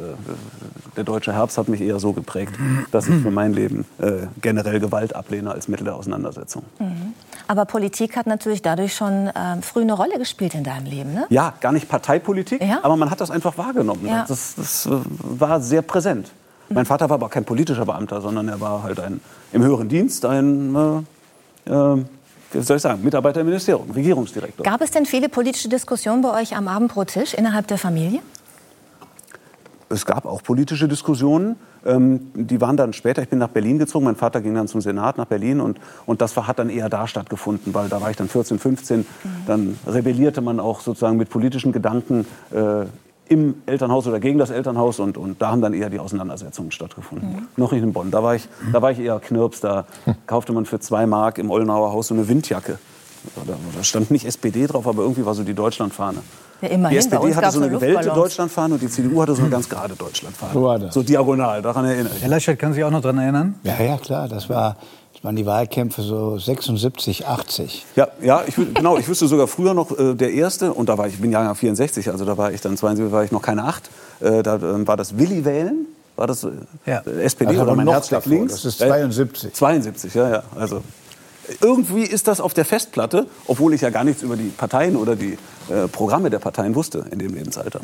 Der 0.97 1.05
deutsche 1.05 1.33
Herbst 1.33 1.57
hat 1.59 1.69
mich 1.69 1.81
eher 1.81 1.99
so 1.99 2.13
geprägt, 2.13 2.53
dass 2.91 3.09
ich 3.09 3.23
für 3.23 3.31
mein 3.31 3.53
Leben 3.55 3.87
äh, 3.99 4.27
generell 4.41 4.79
Gewalt 4.81 5.15
ablehne 5.17 5.51
als 5.51 5.69
Mittel 5.69 5.85
der 5.85 5.97
Auseinandersetzung. 5.97 6.65
Aber 7.49 7.65
Politik 7.65 8.17
hat 8.17 8.27
natürlich 8.27 8.61
dadurch 8.63 8.95
schon 8.95 9.31
ähm, 9.35 9.63
früh 9.63 9.81
eine 9.81 9.95
Rolle 9.95 10.19
gespielt 10.19 10.55
in 10.55 10.65
deinem 10.65 10.87
Leben, 10.87 11.15
ne? 11.15 11.27
Ja, 11.31 11.55
gar 11.61 11.73
nicht 11.73 11.89
Parteipolitik, 11.89 12.63
Ja. 12.63 12.81
aber 12.83 12.97
man 12.97 13.11
hat 13.11 13.21
das 13.21 13.31
einfach 13.31 13.57
wahrgenommen. 13.59 14.07
Ja. 14.07 14.25
Das, 14.29 14.55
das 14.57 14.87
äh, 14.87 14.91
war 15.23 15.61
sehr 15.61 15.83
präsent. 15.83 16.31
Mein 16.69 16.87
Vater 16.87 17.09
war 17.11 17.15
aber 17.15 17.29
kein 17.29 17.45
politischer 17.45 17.85
Beamter, 17.85 18.21
sondern 18.21 18.49
er 18.49 18.61
war 18.61 18.83
halt 18.83 18.99
ein, 19.01 19.21
im 19.53 19.63
höheren 19.63 19.89
Dienst 19.89 20.25
ein, 20.25 20.75
äh, 21.67 21.71
äh, 21.71 21.97
wie 21.97 22.05
soll 22.61 22.77
ich 22.77 22.83
sagen, 22.83 23.03
Mitarbeiter 23.03 23.41
im 23.41 23.47
Ministerium, 23.47 23.91
Regierungsdirektor. 23.91 24.65
Gab 24.65 24.81
es 24.81 24.91
denn 24.91 25.07
viele 25.07 25.29
politische 25.29 25.69
Diskussionen 25.69 26.23
bei 26.23 26.41
euch 26.41 26.57
am 26.57 26.69
Abendbrottisch 26.69 27.35
innerhalb 27.35 27.67
der 27.67 27.79
Familie? 27.79 28.21
Es 29.89 30.07
gab 30.07 30.25
auch 30.25 30.43
politische 30.43 30.89
Diskussionen. 30.89 31.57
Ähm, 31.85 32.31
die 32.35 32.61
waren 32.61 32.77
dann 32.77 32.93
später, 32.93 33.23
ich 33.23 33.29
bin 33.29 33.39
nach 33.39 33.49
Berlin 33.49 33.79
gezogen, 33.79 34.07
mein 34.07 34.17
Vater 34.17 34.41
ging 34.41 34.55
dann 34.55 34.69
zum 34.69 34.81
Senat 34.81 35.19
nach 35.19 35.27
Berlin 35.27 35.61
und, 35.61 35.79
und 36.07 36.23
das 36.23 36.37
war, 36.37 36.47
hat 36.47 36.59
dann 36.59 36.71
eher 36.71 36.89
da 36.89 37.07
stattgefunden, 37.07 37.75
weil 37.75 37.89
da 37.89 38.01
war 38.01 38.11
ich 38.11 38.17
dann 38.17 38.29
14, 38.29 38.59
15. 38.59 39.07
Dann 39.47 39.79
rebellierte 39.87 40.41
man 40.41 40.61
auch 40.61 40.81
sozusagen 40.81 41.17
mit 41.17 41.29
politischen 41.29 41.73
Gedanken 41.73 42.25
äh, 42.53 42.87
im 43.33 43.55
Elternhaus 43.67 44.07
oder 44.07 44.21
gegen 44.21 44.39
das 44.39 44.51
Elternhaus 44.51 45.01
und, 45.01 45.17
und 45.17 45.41
da 45.41 45.51
haben 45.51 45.63
dann 45.63 45.73
eher 45.73 45.89
die 45.89 45.99
Auseinandersetzungen 45.99 46.71
stattgefunden. 46.71 47.49
Noch 47.57 47.73
nicht 47.73 47.83
in 47.83 47.93
Bonn, 47.93 48.11
da 48.11 48.23
war 48.23 48.35
ich, 48.35 48.47
da 48.73 48.83
war 48.83 48.91
ich 48.91 48.99
eher 48.99 49.19
Knirps, 49.21 49.61
da 49.61 49.87
kaufte 50.27 50.53
man 50.53 50.67
für 50.67 50.81
zwei 50.81 51.07
Mark 51.07 51.39
im 51.39 51.51
Ollenauer 51.51 51.93
Haus 51.93 52.09
so 52.09 52.15
eine 52.15 52.29
Windjacke. 52.29 52.79
Da, 53.37 53.55
da 53.77 53.85
stand 53.85 54.11
nicht 54.11 54.27
SPD 54.27 54.67
drauf, 54.67 54.87
aber 54.87 55.03
irgendwie 55.03 55.25
war 55.25 55.35
so 55.35 55.45
die 55.45 55.55
Deutschlandfahne. 55.55 56.19
Ja, 56.61 56.69
immerhin. 56.69 56.95
Die 56.95 56.99
SPD 56.99 57.35
hatte 57.35 57.51
so 57.51 57.61
eine 57.61 57.71
gewellte 57.71 57.95
Luftballons. 57.95 58.23
Deutschlandfahne 58.23 58.75
und 58.75 58.83
die 58.83 58.89
CDU 58.89 59.23
hatte 59.23 59.35
so 59.35 59.43
eine 59.43 59.51
ganz 59.57 59.69
gerade 59.69 59.95
Deutschlandfahne. 59.95 60.53
So 60.53 60.63
war 60.63 60.79
das. 60.79 60.95
So 60.95 61.03
diagonal, 61.03 61.63
daran 61.63 61.85
erinnere 61.85 62.15
ich. 62.17 62.23
Herr 62.23 62.29
Laschet, 62.29 62.59
können 62.59 62.73
Sie 62.73 62.77
sich 62.77 62.85
auch 62.85 62.91
noch 62.91 63.01
daran 63.01 63.19
erinnern? 63.19 63.55
Ja, 63.63 63.81
ja, 63.81 63.97
klar. 63.97 64.29
Das, 64.29 64.49
war, 64.49 64.77
das 65.15 65.25
waren 65.25 65.37
die 65.37 65.47
Wahlkämpfe 65.47 66.03
so 66.03 66.39
76, 66.39 67.27
80. 67.27 67.87
Ja, 67.97 68.09
ja 68.21 68.43
ich, 68.47 68.55
genau, 68.57 68.97
ich 68.99 69.09
wüsste 69.09 69.27
sogar 69.27 69.47
früher 69.47 69.75
noch 69.75 69.97
äh, 69.99 70.15
der 70.15 70.33
erste, 70.33 70.73
und 70.73 70.89
da 70.89 70.99
war 70.99 71.07
ich, 71.07 71.15
ich 71.15 71.21
bin 71.21 71.31
Jahrgang 71.33 71.55
64, 71.55 72.11
also 72.11 72.25
da 72.25 72.37
war 72.37 72.53
ich 72.53 72.61
dann 72.61 72.77
72, 72.77 73.13
war 73.13 73.25
ich 73.25 73.33
noch 73.33 73.43
keine 73.43 73.65
acht, 73.65 73.91
äh, 74.21 74.43
da 74.43 74.57
ähm, 74.57 74.87
war 74.87 74.97
das 74.97 75.19
Willi 75.19 75.45
wählen, 75.45 75.87
war 76.17 76.27
das 76.27 76.45
äh, 76.45 76.51
Ja. 76.87 77.03
äh, 77.07 77.23
SPD 77.23 77.55
Das 77.55 77.63
oder 77.63 77.75
mein 77.75 77.87
noch 77.87 77.95
Herz 77.95 78.09
schlägt 78.09 78.27
davor, 78.27 78.39
links? 78.39 78.53
das 78.55 78.65
ist 78.65 78.81
Äh, 78.83 78.89
72. 78.89 79.53
72, 79.55 80.15
ja, 80.15 80.31
ja, 80.31 80.43
also 80.57 80.83
irgendwie 81.61 82.03
ist 82.03 82.29
das 82.29 82.41
auf 82.41 82.55
der 82.55 82.65
Festplatte, 82.65 83.27
obwohl 83.47 83.75
ich 83.75 83.81
ja 83.81 83.91
gar 83.91 84.05
nichts 84.05 84.23
über 84.23 84.37
die 84.37 84.49
Parteien 84.49 84.97
oder 84.97 85.17
die 85.17 85.37
äh, 85.69 85.89
Programme 85.89 86.31
der 86.31 86.39
Parteien 86.39 86.75
wusste 86.75 87.07
in 87.11 87.19
dem 87.19 87.35
Lebensalter. 87.35 87.81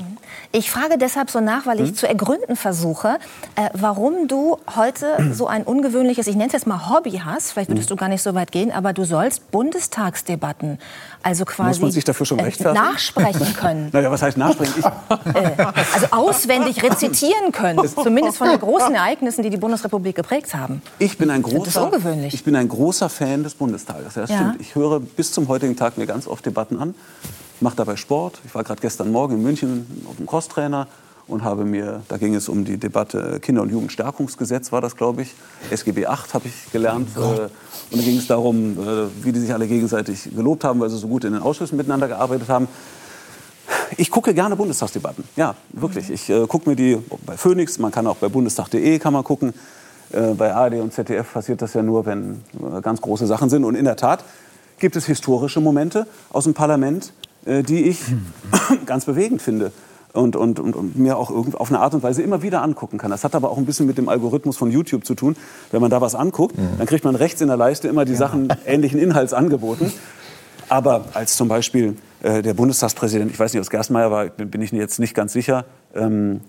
Ich 0.53 0.71
frage 0.71 0.99
deshalb 0.99 1.31
so 1.31 1.41
nach, 1.41 1.67
weil 1.67 1.81
ich 1.81 1.95
zu 1.95 2.09
ergründen 2.09 2.57
versuche, 2.57 3.19
äh, 3.57 3.69
warum 3.75 4.29
du 4.29 4.59
heute 4.77 5.17
so 5.33 5.47
ein 5.47 5.63
ungewöhnliches, 5.65 6.27
ich 6.27 6.35
nenne 6.37 6.49
es 6.49 6.53
jetzt 6.53 6.67
mal 6.67 6.89
Hobby 6.91 7.21
hast. 7.25 7.53
Vielleicht 7.53 7.71
würdest 7.71 7.91
du 7.91 7.97
gar 7.97 8.09
nicht 8.09 8.23
so 8.23 8.35
weit 8.35 8.53
gehen, 8.53 8.71
aber 8.73 8.93
du 8.93 9.05
sollst 9.05 9.51
Bundestagsdebatten, 9.51 10.79
also 11.23 11.45
quasi 11.45 11.69
Muss 11.69 11.81
man 11.81 11.91
sich 11.91 12.05
dafür 12.05 12.27
schon 12.27 12.39
äh, 12.39 12.45
rechtfertigen? 12.45 12.85
nachsprechen 12.85 13.55
können. 13.55 13.89
Naja, 13.99 14.11
was 14.11 14.23
heißt 14.23 14.37
nachsprechen? 14.37 14.75
Ich, 14.79 14.85
äh, 14.85 15.65
also 15.95 16.07
auswendig 16.11 16.83
rezitieren 16.83 17.53
können. 17.53 17.81
Zumindest 18.03 18.39
von 18.39 18.49
den 18.49 18.61
großen 18.61 18.95
Ereignissen, 18.95 19.43
die 19.43 19.51
die 19.51 19.57
Bundesrepublik 19.57 20.15
geprägt 20.15 20.55
haben. 20.55 20.83
Ich 20.99 21.17
bin 21.17 21.31
ein 21.31 21.43
Das 21.43 21.51
ist 21.53 21.57
großer, 21.57 21.85
ungewöhnlich. 21.85 22.35
Ich 22.35 22.45
bin 22.45 22.55
ein 22.57 22.69
großer 22.69 23.09
Fan 23.09 23.48
des 23.49 23.55
Bundestages. 23.59 24.15
Ja, 24.15 24.23
das 24.23 24.31
Ja. 24.31 24.37
stimmt. 24.37 24.61
Ich 24.61 24.75
höre 24.75 25.01
bis 25.01 25.33
zum 25.33 25.49
heutigen 25.49 25.77
Tag 25.77 25.99
mir 25.99 26.07
ganz 26.07 26.27
oft 26.27 26.45
Debatten 26.45 26.79
an, 26.79 26.95
mache 27.61 27.77
dabei 27.77 27.97
Sport. 27.97 28.41
Ich 28.45 28.55
war 28.55 28.63
gerade 28.65 28.81
gestern 28.81 29.11
Morgen 29.11 29.35
in 29.37 29.43
München 29.43 29.87
auf 30.09 30.17
dem 30.17 30.27
Crosstrainer 30.27 30.87
und 31.27 31.45
habe 31.45 31.65
mir, 31.65 32.03
da 32.09 32.17
ging 32.17 32.35
es 32.35 32.49
um 32.49 32.65
die 32.65 32.79
Debatte 32.79 33.39
Kinder- 33.41 33.63
und 33.63 33.71
Jugendstärkungsgesetz, 33.71 34.73
war 34.73 34.81
das, 34.81 34.97
glaube 34.97 35.23
ich. 35.23 35.35
SGB 35.71 36.07
8 36.07 36.33
habe 36.35 36.49
ich 36.49 36.73
gelernt. 36.73 37.09
Äh, 37.17 37.21
und 37.21 37.51
da 37.93 38.03
ging 38.03 38.19
es 38.19 38.27
darum, 38.27 38.79
äh, 38.79 39.25
wie 39.25 39.33
die 39.33 39.41
sich 39.41 39.53
alle 39.53 39.67
gegenseitig 39.67 40.29
gelobt 40.35 40.65
haben, 40.65 40.81
weil 40.81 40.89
sie 40.91 40.99
so 40.99 41.09
gut 41.09 41.25
in 41.25 41.33
den 41.35 41.43
Ausschüssen 41.43 41.77
miteinander 41.77 42.09
gearbeitet 42.09 42.49
haben. 42.49 42.69
Ich 43.97 44.11
gucke 44.11 44.33
gerne 44.35 44.57
Bundestagsdebatten. 44.57 45.25
Ja, 45.37 45.55
wirklich. 45.73 46.11
Ich 46.11 46.29
äh, 46.31 46.47
gucke 46.47 46.69
mir 46.69 46.77
die 46.77 46.99
bei 47.27 47.37
Phoenix, 47.37 47.79
man 47.79 47.91
kann 47.91 48.07
auch 48.07 48.17
bei 48.17 48.29
bundestag.de 48.29 48.99
kann 48.99 49.13
man 49.13 49.25
gucken. 49.25 49.53
Äh, 50.13 50.35
bei 50.35 50.55
ARD 50.55 50.75
und 50.75 50.93
ZDF 50.93 51.33
passiert 51.33 51.63
das 51.63 51.75
ja 51.75 51.83
nur, 51.83 52.07
wenn 52.07 52.41
äh, 52.55 52.81
ganz 52.81 53.01
große 53.01 53.27
Sachen 53.27 53.51
sind. 53.51 53.65
Und 53.65 53.75
in 53.75 53.85
der 53.85 53.97
Tat 53.97 54.25
gibt 54.79 54.97
es 54.97 55.07
historische 55.07 55.61
Momente 55.61 56.07
aus 56.31 56.45
dem 56.45 56.55
Parlament, 56.55 57.13
äh, 57.45 57.63
die 57.63 57.85
ich 57.85 58.01
ganz 58.87 59.05
bewegend 59.05 59.43
finde. 59.43 59.73
Und, 60.15 60.37
und, 60.37 60.59
und, 60.59 60.75
und 60.75 60.97
mir 60.99 61.19
auch 61.19 61.31
irgend- 61.31 61.61
auf 61.61 61.69
eine 61.71 61.81
Art 61.81 61.93
und 61.95 62.03
Weise 62.03 62.23
immer 62.23 62.43
wieder 62.43 62.63
angucken 62.63 62.97
kann. 62.97 63.11
Das 63.11 63.25
hat 63.25 63.35
aber 63.35 63.51
auch 63.51 63.59
ein 63.59 63.67
bisschen 63.67 63.87
mit 63.87 63.99
dem 63.99 64.09
Algorithmus 64.09 64.57
von 64.57 64.71
YouTube 64.71 65.05
zu 65.05 65.15
tun. 65.15 65.37
Wenn 65.71 65.83
man 65.83 65.91
da 65.91 66.01
was 66.01 66.15
anguckt, 66.15 66.55
dann 66.79 66.87
kriegt 66.87 67.05
man 67.05 67.15
rechts 67.15 67.41
in 67.43 67.49
der 67.49 67.59
Leiste 67.59 67.89
immer 67.89 68.05
die 68.07 68.15
Sachen 68.17 68.49
ähnlichen 68.67 68.99
Inhalts 68.99 69.35
angeboten. 69.35 69.93
Aber 70.71 71.05
als 71.13 71.37
zum 71.37 71.49
Beispiel 71.49 71.97
äh, 72.23 72.43
der 72.43 72.55
Bundestagspräsident, 72.55 73.31
ich 73.31 73.39
weiß 73.39 73.53
nicht, 73.53 73.61
ob 73.61 73.65
es 73.65 73.71
Gerstmeier 73.71 74.11
war, 74.11 74.27
bin, 74.27 74.51
bin 74.51 74.63
ich 74.63 74.73
jetzt 74.73 74.99
nicht 74.99 75.15
ganz 75.15 75.35
sicher, 75.35 75.67
ähm, 75.95 76.41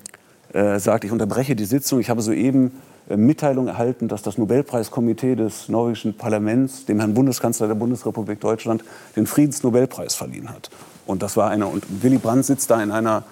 äh, 0.54 0.80
sagt, 0.80 1.04
ich 1.04 1.12
unterbreche 1.12 1.56
die 1.56 1.66
Sitzung. 1.66 2.00
Ich 2.00 2.10
habe 2.10 2.22
soeben 2.22 2.72
Mitteilung 3.18 3.68
erhalten, 3.68 4.08
dass 4.08 4.22
das 4.22 4.38
Nobelpreiskomitee 4.38 5.36
des 5.36 5.70
norwegischen 5.70 6.16
Parlaments 6.16 6.86
dem 6.86 7.00
Herrn 7.00 7.14
Bundeskanzler 7.14 7.68
der 7.68 7.76
Bundesrepublik 7.76 8.40
Deutschland 8.40 8.84
den 9.16 9.26
Friedensnobelpreis 9.26 10.16
verliehen 10.16 10.50
hat. 10.50 10.70
Und 11.06 11.24
das 11.24 11.36
war 11.38 11.50
eine, 11.50 11.68
und 11.68 11.84
Willy 12.04 12.18
Brandt 12.18 12.46
sitzt 12.46 12.70
da 12.70 12.82
in 12.82 12.92
einer 12.92 13.24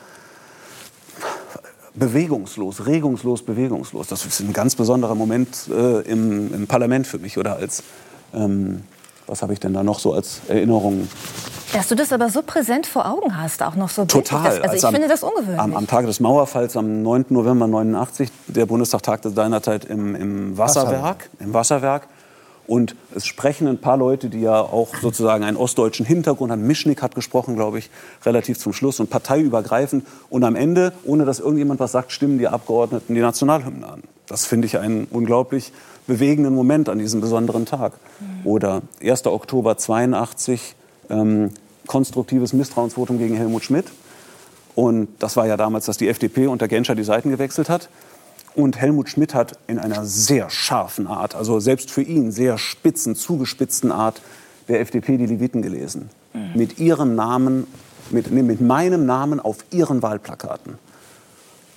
bewegungslos, 1.94 2.86
regungslos, 2.86 3.44
bewegungslos. 3.44 4.08
Das 4.08 4.26
ist 4.26 4.40
ein 4.40 4.54
ganz 4.54 4.76
besonderer 4.76 5.16
Moment 5.16 5.70
äh, 5.70 6.02
im, 6.02 6.54
im 6.54 6.68
Parlament 6.68 7.08
für 7.08 7.20
mich 7.20 7.38
oder 7.38 7.56
als 7.56 7.84
ähm, 8.34 8.84
was 9.28 9.42
habe 9.42 9.54
ich 9.54 9.60
denn 9.60 9.74
da 9.74 9.84
noch 9.84 10.00
so 10.00 10.14
als 10.14 10.42
Erinnerung? 10.48 11.08
Dass 11.74 11.88
du 11.90 11.96
das 11.96 12.14
aber 12.14 12.30
so 12.30 12.42
präsent 12.42 12.88
vor 12.88 13.06
Augen 13.06 13.38
hast, 13.42 13.62
auch 13.62 13.76
noch 13.76 13.90
so. 13.90 14.06
Total. 14.06 14.44
Das, 14.44 14.54
also 14.56 14.64
Als 14.70 14.74
ich 14.76 14.86
am- 14.86 14.94
finde 14.94 15.08
das 15.10 15.24
ungewöhnlich. 15.24 15.60
Am, 15.60 15.76
am 15.76 15.88
Tage 15.88 16.08
des 16.08 16.20
Mauerfalls, 16.20 16.78
am 16.78 17.02
9. 17.04 17.26
November 17.30 17.68
89, 17.68 18.30
der 18.48 18.66
Bundestag 18.66 19.04
tagte 19.04 19.30
seinerzeit 19.30 19.86
im, 19.86 20.16
im 20.16 20.58
Wasserwerk, 20.58 21.30
im 21.40 21.54
Wasserwerk. 21.54 22.08
Und 22.68 22.96
es 23.16 23.26
sprechen 23.26 23.66
ein 23.68 23.78
paar 23.80 23.96
Leute, 23.96 24.28
die 24.30 24.42
ja 24.42 24.60
auch 24.60 24.90
sozusagen 25.02 25.46
einen 25.46 25.56
ostdeutschen 25.56 26.06
Hintergrund 26.06 26.52
haben. 26.52 26.68
Mischnik 26.68 27.02
hat 27.02 27.16
gesprochen, 27.16 27.56
glaube 27.56 27.80
ich, 27.80 27.90
relativ 28.26 28.60
zum 28.60 28.74
Schluss 28.74 29.00
und 29.00 29.10
parteiübergreifend. 29.10 30.06
Und 30.30 30.44
am 30.44 30.56
Ende, 30.58 30.92
ohne 31.06 31.24
dass 31.24 31.40
irgendjemand 31.40 31.80
was 31.80 31.94
sagt, 31.94 32.12
stimmen 32.12 32.38
die 32.40 32.48
Abgeordneten 32.50 33.16
die 33.16 33.22
Nationalhymne 33.22 33.88
an. 33.88 34.04
Das 34.28 34.46
finde 34.46 34.68
ich 34.68 34.78
einen 34.80 35.06
unglaublich 35.12 35.72
bewegenden 36.08 36.54
Moment 36.54 36.90
an 36.90 37.00
diesem 37.00 37.22
besonderen 37.22 37.66
Tag. 37.66 37.94
Oder 38.44 38.82
1. 39.02 39.26
Oktober 39.28 39.78
82, 39.78 40.76
ähm, 41.10 41.52
konstruktives 41.88 42.54
Misstrauensvotum 42.54 43.18
gegen 43.18 43.36
Helmut 43.36 43.64
Schmidt. 43.64 43.86
Und 44.76 45.08
das 45.20 45.36
war 45.36 45.48
ja 45.48 45.58
damals, 45.58 45.86
dass 45.86 45.98
die 45.98 46.08
FDP 46.08 46.48
unter 46.48 46.68
Genscher 46.68 46.94
die 46.94 47.04
Seiten 47.04 47.30
gewechselt 47.30 47.70
hat. 47.70 47.90
Und 48.54 48.78
Helmut 48.78 49.10
Schmidt 49.10 49.34
hat 49.34 49.58
in 49.68 49.80
einer 49.80 50.06
sehr 50.06 50.50
scharfen 50.50 51.08
Art, 51.08 51.36
also 51.36 51.60
selbst 51.60 51.92
für 51.92 52.02
ihn 52.02 52.32
sehr 52.32 52.58
spitzen, 52.58 53.16
zugespitzten 53.16 53.92
Art, 53.92 54.22
der 54.68 54.82
FDP 54.82 55.18
die 55.18 55.26
Leviten 55.26 55.62
gelesen. 55.62 56.10
Mhm. 56.34 56.52
Mit 56.56 56.80
ihrem 56.80 57.16
Namen, 57.16 57.68
mit, 58.10 58.32
mit 58.32 58.62
meinem 58.62 59.06
Namen 59.06 59.40
auf 59.40 59.58
ihren 59.72 60.02
Wahlplakaten 60.02 60.80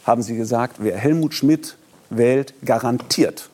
haben 0.05 0.23
sie 0.23 0.37
gesagt, 0.37 0.77
wer 0.79 0.97
Helmut 0.97 1.35
Schmidt 1.35 1.77
wählt, 2.09 2.55
garantiert, 2.65 3.49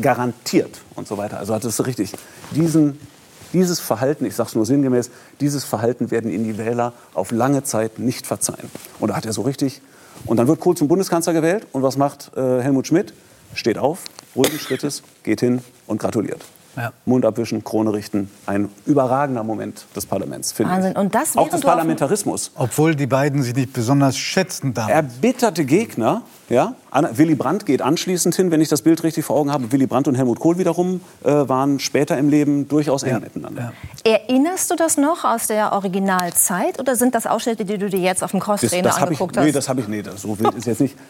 garantiert 0.00 0.80
und 0.94 1.06
so 1.06 1.16
weiter. 1.16 1.38
Also 1.38 1.54
hat 1.54 1.64
es 1.64 1.86
richtig 1.86 2.12
diesen 2.52 2.98
dieses 3.52 3.80
Verhalten, 3.80 4.24
ich 4.24 4.34
sage 4.34 4.48
es 4.48 4.54
nur 4.54 4.66
sinngemäß, 4.66 5.10
dieses 5.40 5.64
Verhalten 5.64 6.10
werden 6.10 6.30
Ihnen 6.30 6.44
die 6.44 6.58
Wähler 6.58 6.92
auf 7.14 7.30
lange 7.30 7.62
Zeit 7.62 7.98
nicht 7.98 8.26
verzeihen. 8.26 8.70
Und 9.00 9.08
da 9.08 9.16
hat 9.16 9.26
er 9.26 9.32
so 9.32 9.42
richtig. 9.42 9.80
Und 10.24 10.38
dann 10.38 10.48
wird 10.48 10.60
Kohl 10.60 10.76
zum 10.76 10.88
Bundeskanzler 10.88 11.32
gewählt. 11.32 11.66
Und 11.72 11.82
was 11.82 11.96
macht 11.96 12.32
äh, 12.36 12.62
Helmut 12.62 12.86
Schmidt? 12.86 13.12
Steht 13.54 13.78
auf, 13.78 14.00
ruhigen 14.34 14.58
Schrittes, 14.58 15.02
geht 15.22 15.40
hin 15.40 15.60
und 15.86 15.98
gratuliert. 15.98 16.44
Ja. 16.76 16.92
Mund 17.06 17.24
abwischen, 17.24 17.64
Krone 17.64 17.92
richten. 17.92 18.30
Ein 18.44 18.68
überragender 18.84 19.42
Moment 19.42 19.86
des 19.96 20.04
Parlaments, 20.04 20.52
finde 20.52 20.72
Wahnsinn. 20.72 20.92
ich. 20.92 20.98
Und 20.98 21.14
das 21.14 21.36
Auch 21.36 21.48
des 21.48 21.62
Parlamentarismus. 21.62 22.50
Obwohl 22.54 22.94
die 22.94 23.06
beiden 23.06 23.42
sich 23.42 23.54
nicht 23.54 23.72
besonders 23.72 24.16
schätzen 24.16 24.74
damals. 24.74 24.92
Erbitterte 24.92 25.64
Gegner. 25.64 26.22
Ja? 26.48 26.74
Willy 27.12 27.34
Brandt 27.34 27.66
geht 27.66 27.82
anschließend 27.82 28.34
hin, 28.34 28.50
wenn 28.50 28.60
ich 28.60 28.68
das 28.68 28.82
Bild 28.82 29.02
richtig 29.02 29.24
vor 29.24 29.36
Augen 29.36 29.50
habe. 29.50 29.72
Willy 29.72 29.86
Brandt 29.86 30.06
und 30.06 30.14
Helmut 30.16 30.38
Kohl 30.38 30.58
wiederum 30.58 31.00
äh, 31.24 31.30
waren 31.30 31.80
später 31.80 32.16
im 32.18 32.28
Leben 32.28 32.68
durchaus 32.68 33.02
eng 33.02 33.12
ja. 33.12 33.20
miteinander. 33.20 33.72
Ja. 34.04 34.12
Erinnerst 34.12 34.70
du 34.70 34.76
das 34.76 34.96
noch 34.96 35.24
aus 35.24 35.46
der 35.46 35.72
Originalzeit 35.72 36.78
oder 36.78 36.94
sind 36.94 37.14
das 37.14 37.26
Ausschnitte, 37.26 37.64
die 37.64 37.78
du 37.78 37.88
dir 37.88 38.00
jetzt 38.00 38.22
auf 38.22 38.30
dem 38.30 38.40
Crosstrainer 38.40 38.94
angeguckt 38.96 39.32
ich, 39.32 39.38
hast? 39.38 39.46
Nee, 39.46 39.52
das 39.52 39.68
habe 39.68 39.80
ich 39.80 39.88
nicht. 39.88 40.18
So 40.18 40.38
wild 40.38 40.54
ist 40.54 40.66
jetzt 40.66 40.80
nicht. 40.80 40.96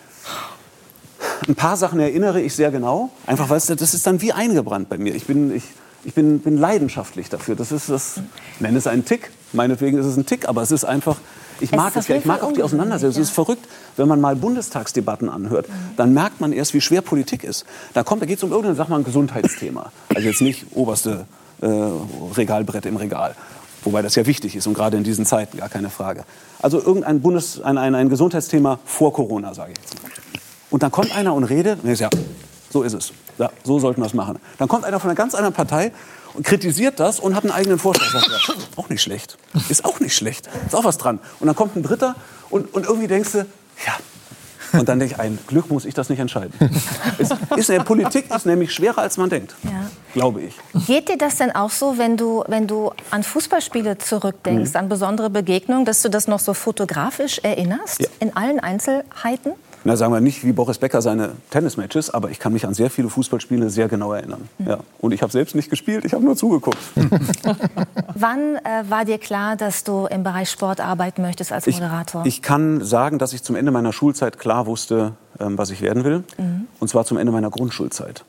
Ein 1.49 1.55
paar 1.55 1.76
Sachen 1.76 2.00
erinnere 2.00 2.40
ich 2.40 2.55
sehr 2.55 2.71
genau, 2.71 3.11
einfach 3.26 3.49
weil 3.49 3.61
das 3.61 3.95
ist 3.95 4.07
dann 4.07 4.21
wie 4.21 4.33
eingebrannt 4.33 4.88
bei 4.88 4.99
mir. 4.99 5.14
Ich 5.14 5.26
bin, 5.26 5.55
ich, 5.55 5.64
ich 6.05 6.14
bin, 6.14 6.40
bin 6.40 6.57
leidenschaftlich 6.57 7.28
dafür. 7.28 7.57
Das 7.57 7.73
ist 7.73 7.88
das, 7.88 8.21
ich 8.55 8.61
nenne 8.61 8.78
es 8.78 8.87
einen 8.87 9.05
Tick. 9.05 9.31
Meinetwegen 9.52 9.99
ist 9.99 10.07
es 10.07 10.16
ein 10.16 10.26
Tick, 10.26 10.49
aber 10.49 10.62
es 10.62 10.71
ist 10.71 10.85
einfach, 10.85 11.16
ich 11.61 11.73
mag 11.73 11.97
es, 11.97 12.09
ja, 12.09 12.16
ich 12.16 12.25
mag 12.25 12.43
auch 12.43 12.52
die 12.52 12.62
Auseinandersetzung. 12.62 13.23
Es 13.23 13.28
ist 13.28 13.35
verrückt, 13.35 13.66
wenn 13.97 14.09
man 14.09 14.21
mal 14.21 14.37
Bundestagsdebatten 14.37 15.28
anhört, 15.28 15.66
dann 15.97 16.12
merkt 16.12 16.40
man 16.40 16.52
erst, 16.52 16.75
wie 16.75 16.81
schwer 16.81 17.00
Politik 17.00 17.45
ist. 17.45 17.64
Da 17.95 18.02
kommt, 18.02 18.23
da 18.23 18.26
geht 18.26 18.38
es 18.38 18.45
um 18.45 18.50
irgendein, 18.50 18.76
sag 18.76 18.88
mal, 18.88 18.99
ein 18.99 19.05
Gesundheitsthema. 19.05 19.93
Also 20.14 20.28
jetzt 20.28 20.43
nicht 20.43 20.66
oberste 20.75 21.26
äh, 21.61 21.66
Regalbrett 22.37 22.87
im 22.87 22.97
Regal. 22.97 23.35
Wobei 23.85 24.02
das 24.02 24.16
ja 24.16 24.26
wichtig 24.26 24.57
ist 24.57 24.66
und 24.66 24.75
gerade 24.75 24.97
in 24.97 25.05
diesen 25.05 25.25
Zeiten, 25.25 25.59
gar 25.59 25.69
keine 25.69 25.90
Frage. 25.90 26.25
Also 26.61 26.78
irgendein 26.83 27.21
Bundes, 27.21 27.61
ein, 27.61 27.78
ein, 27.78 27.95
ein 27.95 28.09
Gesundheitsthema 28.09 28.81
vor 28.85 29.12
Corona, 29.12 29.55
sage 29.55 29.73
ich 29.73 29.78
jetzt 29.78 30.02
mal. 30.02 30.11
Und 30.71 30.83
dann 30.83 30.91
kommt 30.91 31.15
einer 31.15 31.35
und 31.35 31.45
redet, 31.45 31.83
und 31.83 31.97
sage, 31.97 32.17
ja, 32.17 32.23
so 32.71 32.83
ist 32.83 32.95
es. 32.95 33.13
Ja, 33.39 33.51
so 33.65 33.79
sollten 33.79 34.01
wir 34.01 34.07
es 34.07 34.15
machen. 34.15 34.39
Dann 34.59 34.69
kommt 34.69 34.85
einer 34.85 34.99
von 34.99 35.11
einer 35.11 35.17
ganz 35.17 35.35
anderen 35.35 35.55
Partei 35.55 35.93
und 36.35 36.45
kritisiert 36.45 36.99
das 37.01 37.21
und 37.21 37.35
hat 37.35 37.45
einen 37.45 37.53
eigenen 37.53 37.79
Vorschlag. 37.79 38.11
Sagt, 38.11 38.29
ja, 38.29 38.55
auch 38.77 38.89
nicht 38.89 39.03
schlecht. 39.03 39.37
Ist 39.69 39.85
auch 39.85 40.01
nicht 40.01 40.17
schlecht. 40.17 40.49
Ist 40.67 40.75
auch 40.75 40.85
was 40.85 40.99
dran. 40.99 41.21
Und 41.41 41.47
dann 41.47 41.57
kommt 41.57 41.77
ein 41.77 41.83
Dritter 41.83 42.15
und, 42.51 42.73
und 42.75 42.87
irgendwie 42.87 43.09
denkst 43.09 43.33
du, 43.33 43.39
ja. 43.39 43.95
Und 44.73 44.89
dann 44.89 44.99
denke 44.99 45.15
ich, 45.15 45.21
ein 45.21 45.39
Glück 45.47 45.71
muss 45.71 45.85
ich 45.85 45.95
das 45.95 46.09
nicht 46.09 46.19
entscheiden. 46.19 46.53
ist, 47.19 47.35
ist 47.57 47.71
in 47.71 47.77
der 47.77 47.85
Politik 47.85 48.35
ist 48.35 48.47
nämlich 48.47 48.75
schwerer, 48.75 48.99
als 48.99 49.17
man 49.17 49.31
denkt. 49.31 49.55
Ja. 49.63 49.89
Glaube 50.13 50.43
ich. 50.43 50.55
Geht 50.87 51.09
dir 51.09 51.17
das 51.17 51.37
denn 51.37 51.55
auch 51.55 51.71
so, 51.71 51.99
wenn 51.99 52.17
du, 52.17 52.43
wenn 52.49 52.67
du 52.67 52.91
an 53.11 53.23
Fußballspiele 53.23 53.99
zurückdenkst, 53.99 54.71
mhm. 54.73 54.77
an 54.77 54.89
besondere 54.89 55.31
Begegnungen, 55.31 55.85
dass 55.85 56.03
du 56.03 56.11
das 56.11 56.27
noch 56.27 56.41
so 56.41 56.53
fotografisch 56.53 57.39
erinnerst? 57.39 58.01
Ja. 58.01 58.09
In 58.19 58.37
allen 58.37 58.61
Einzelheiten? 58.61 59.53
Na, 59.87 59.97
sagen 59.97 60.12
wir 60.12 60.21
nicht 60.21 60.45
wie 60.45 60.52
Boris 60.52 60.78
Becker 60.78 61.00
seine 61.00 61.33
Tennismatches, 61.50 62.11
aber 62.11 62.31
ich 62.31 62.40
kann 62.40 62.52
mich 62.52 62.66
an 62.66 62.75
sehr 62.75 62.90
viele 62.90 63.09
Fußballspiele 63.09 63.71
sehr 63.71 63.87
genau 63.87 64.12
erinnern. 64.12 64.49
Mhm. 64.59 64.66
Ja. 64.66 64.78
Und 64.99 65.12
ich 65.12 65.23
habe 65.23 65.31
selbst 65.31 65.55
nicht 65.55 65.71
gespielt, 65.71 66.05
ich 66.05 66.12
habe 66.12 66.25
nur 66.25 66.37
zugeguckt. 66.37 66.78
Wann 68.14 68.57
äh, 68.57 68.90
war 68.90 69.05
dir 69.05 69.19
klar, 69.19 69.55
dass 69.55 69.85
du 69.85 70.07
im 70.07 70.25
Bereich 70.25 70.50
Sport 70.50 70.81
arbeiten 70.81 71.23
möchtest 71.23 71.52
als 71.52 71.66
Moderator? 71.66 72.23
Ich, 72.26 72.38
ich 72.38 72.43
kann 72.43 72.85
sagen, 72.85 73.21
dass 73.21 73.33
ich 73.33 73.45
zum 73.45 73.55
Ende 73.55 73.71
meiner 73.71 73.93
Schulzeit 73.93 74.40
klar 74.40 74.66
wusste, 74.66 75.12
ähm, 75.38 75.57
was 75.57 75.71
ich 75.71 75.81
werden 75.81 76.02
will. 76.02 76.25
Mhm. 76.37 76.66
Und 76.81 76.88
zwar 76.88 77.05
zum 77.05 77.16
Ende 77.16 77.31
meiner 77.31 77.50
Grundschulzeit. 77.50 78.25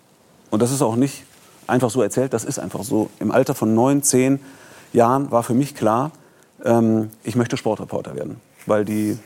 Und 0.52 0.62
das 0.62 0.72
ist 0.72 0.84
auch 0.84 0.96
nicht 0.96 1.24
einfach 1.66 1.90
so 1.90 2.04
erzählt, 2.04 2.34
das 2.34 2.44
ist 2.44 2.60
einfach 2.60 2.84
so. 2.84 3.10
Im 3.20 3.32
Alter 3.32 3.56
von 3.56 3.74
neun, 3.74 4.04
zehn 4.04 4.40
Jahren 4.94 5.32
war 5.32 5.42
für 5.42 5.56
mich 5.56 5.74
klar, 5.74 6.12
ähm, 6.64 7.10
ich 7.24 7.36
möchte 7.36 7.58
Sportreporter 7.58 8.16
werden. 8.16 8.40
Weil 8.68 8.86
die 8.86 9.18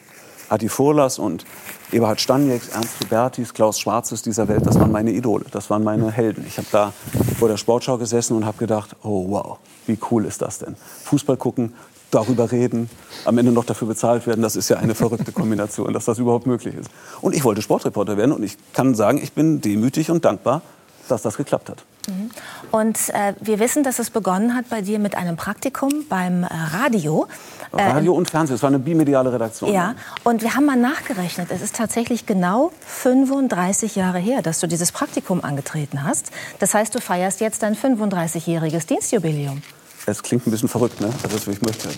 Adi 0.52 0.68
Furlas 0.68 1.18
und 1.18 1.46
Eberhard 1.94 2.20
Stanieks, 2.20 2.68
Ernst 2.68 3.00
Hubertis, 3.02 3.54
Klaus 3.54 3.80
Schwarzes 3.80 4.22
dieser 4.22 4.50
Welt, 4.50 4.66
das 4.66 4.78
waren 4.78 4.92
meine 4.92 5.12
Idole, 5.12 5.46
das 5.50 5.70
waren 5.70 5.82
meine 5.82 6.12
Helden. 6.12 6.44
Ich 6.46 6.58
habe 6.58 6.68
da 6.74 6.94
vor 7.40 7.48
der 7.48 7.56
Sportschau 7.56 7.98
gesessen 7.98 8.36
und 8.36 8.46
habe 8.46 8.58
gedacht, 8.58 8.98
oh 9.02 9.30
wow, 9.30 9.60
wie 9.88 9.98
cool 10.12 10.26
ist 10.26 10.42
das 10.42 10.60
denn? 10.60 10.76
Fußball 11.06 11.38
gucken, 11.38 11.74
darüber 12.12 12.52
reden, 12.52 12.90
am 13.24 13.38
Ende 13.38 13.54
noch 13.54 13.64
dafür 13.64 13.88
bezahlt 13.88 14.28
werden, 14.28 14.42
das 14.42 14.58
ist 14.58 14.68
ja 14.68 14.76
eine 14.76 14.94
verrückte 14.94 15.32
Kombination, 15.32 15.94
dass 15.94 16.04
das 16.04 16.20
überhaupt 16.20 16.46
möglich 16.46 16.76
ist. 16.76 16.90
Und 17.22 17.34
ich 17.34 17.46
wollte 17.46 17.62
Sportreporter 17.62 18.18
werden 18.18 18.34
und 18.34 18.44
ich 18.44 18.58
kann 18.74 18.94
sagen, 18.94 19.20
ich 19.24 19.32
bin 19.32 19.62
demütig 19.62 20.12
und 20.12 20.26
dankbar, 20.26 20.62
dass 21.08 21.22
das 21.22 21.38
geklappt 21.38 21.70
hat. 21.70 21.84
Mhm. 22.08 22.30
Und 22.72 23.10
äh, 23.10 23.34
wir 23.40 23.60
wissen, 23.60 23.84
dass 23.84 24.00
es 24.00 24.10
begonnen 24.10 24.56
hat 24.56 24.70
bei 24.70 24.82
dir 24.82 25.00
mit 25.00 25.16
einem 25.16 25.36
Praktikum 25.36 26.06
beim 26.10 26.44
äh, 26.44 26.48
Radio. 26.48 27.28
Äh, 27.76 27.84
Radio 27.84 28.14
und 28.14 28.30
Fernsehen, 28.30 28.56
es 28.56 28.64
war 28.64 28.70
eine 28.70 28.80
bimediale 28.80 29.32
Redaktion. 29.32 29.72
Ja, 29.72 29.96
und 30.24 30.42
wir 30.42 30.56
haben 30.56 30.66
mal 30.66 30.78
nachgerechnet. 30.78 31.52
Es 31.52 31.62
ist 31.62 31.76
tatsächlich 31.76 32.26
genau 32.26 32.72
35 32.86 33.96
Jahre 33.96 34.20
her, 34.20 34.42
dass 34.42 34.60
du 34.60 34.68
dieses 34.68 34.92
Praktikum 34.92 35.44
angetreten 35.44 36.04
hast. 36.04 36.32
Das 36.60 36.74
heißt, 36.74 36.94
du 36.96 37.02
feierst 37.02 37.42
jetzt 37.42 37.64
dein 37.64 37.76
35-jähriges 37.76 38.88
Dienstjubiläum. 38.88 39.62
Es 40.06 40.24
klingt 40.24 40.48
ein 40.48 40.52
bisschen 40.52 40.70
verrückt, 40.70 41.00
ne? 41.00 41.10
Also 41.24 41.52
ich 41.52 41.62
möchte 41.62 41.90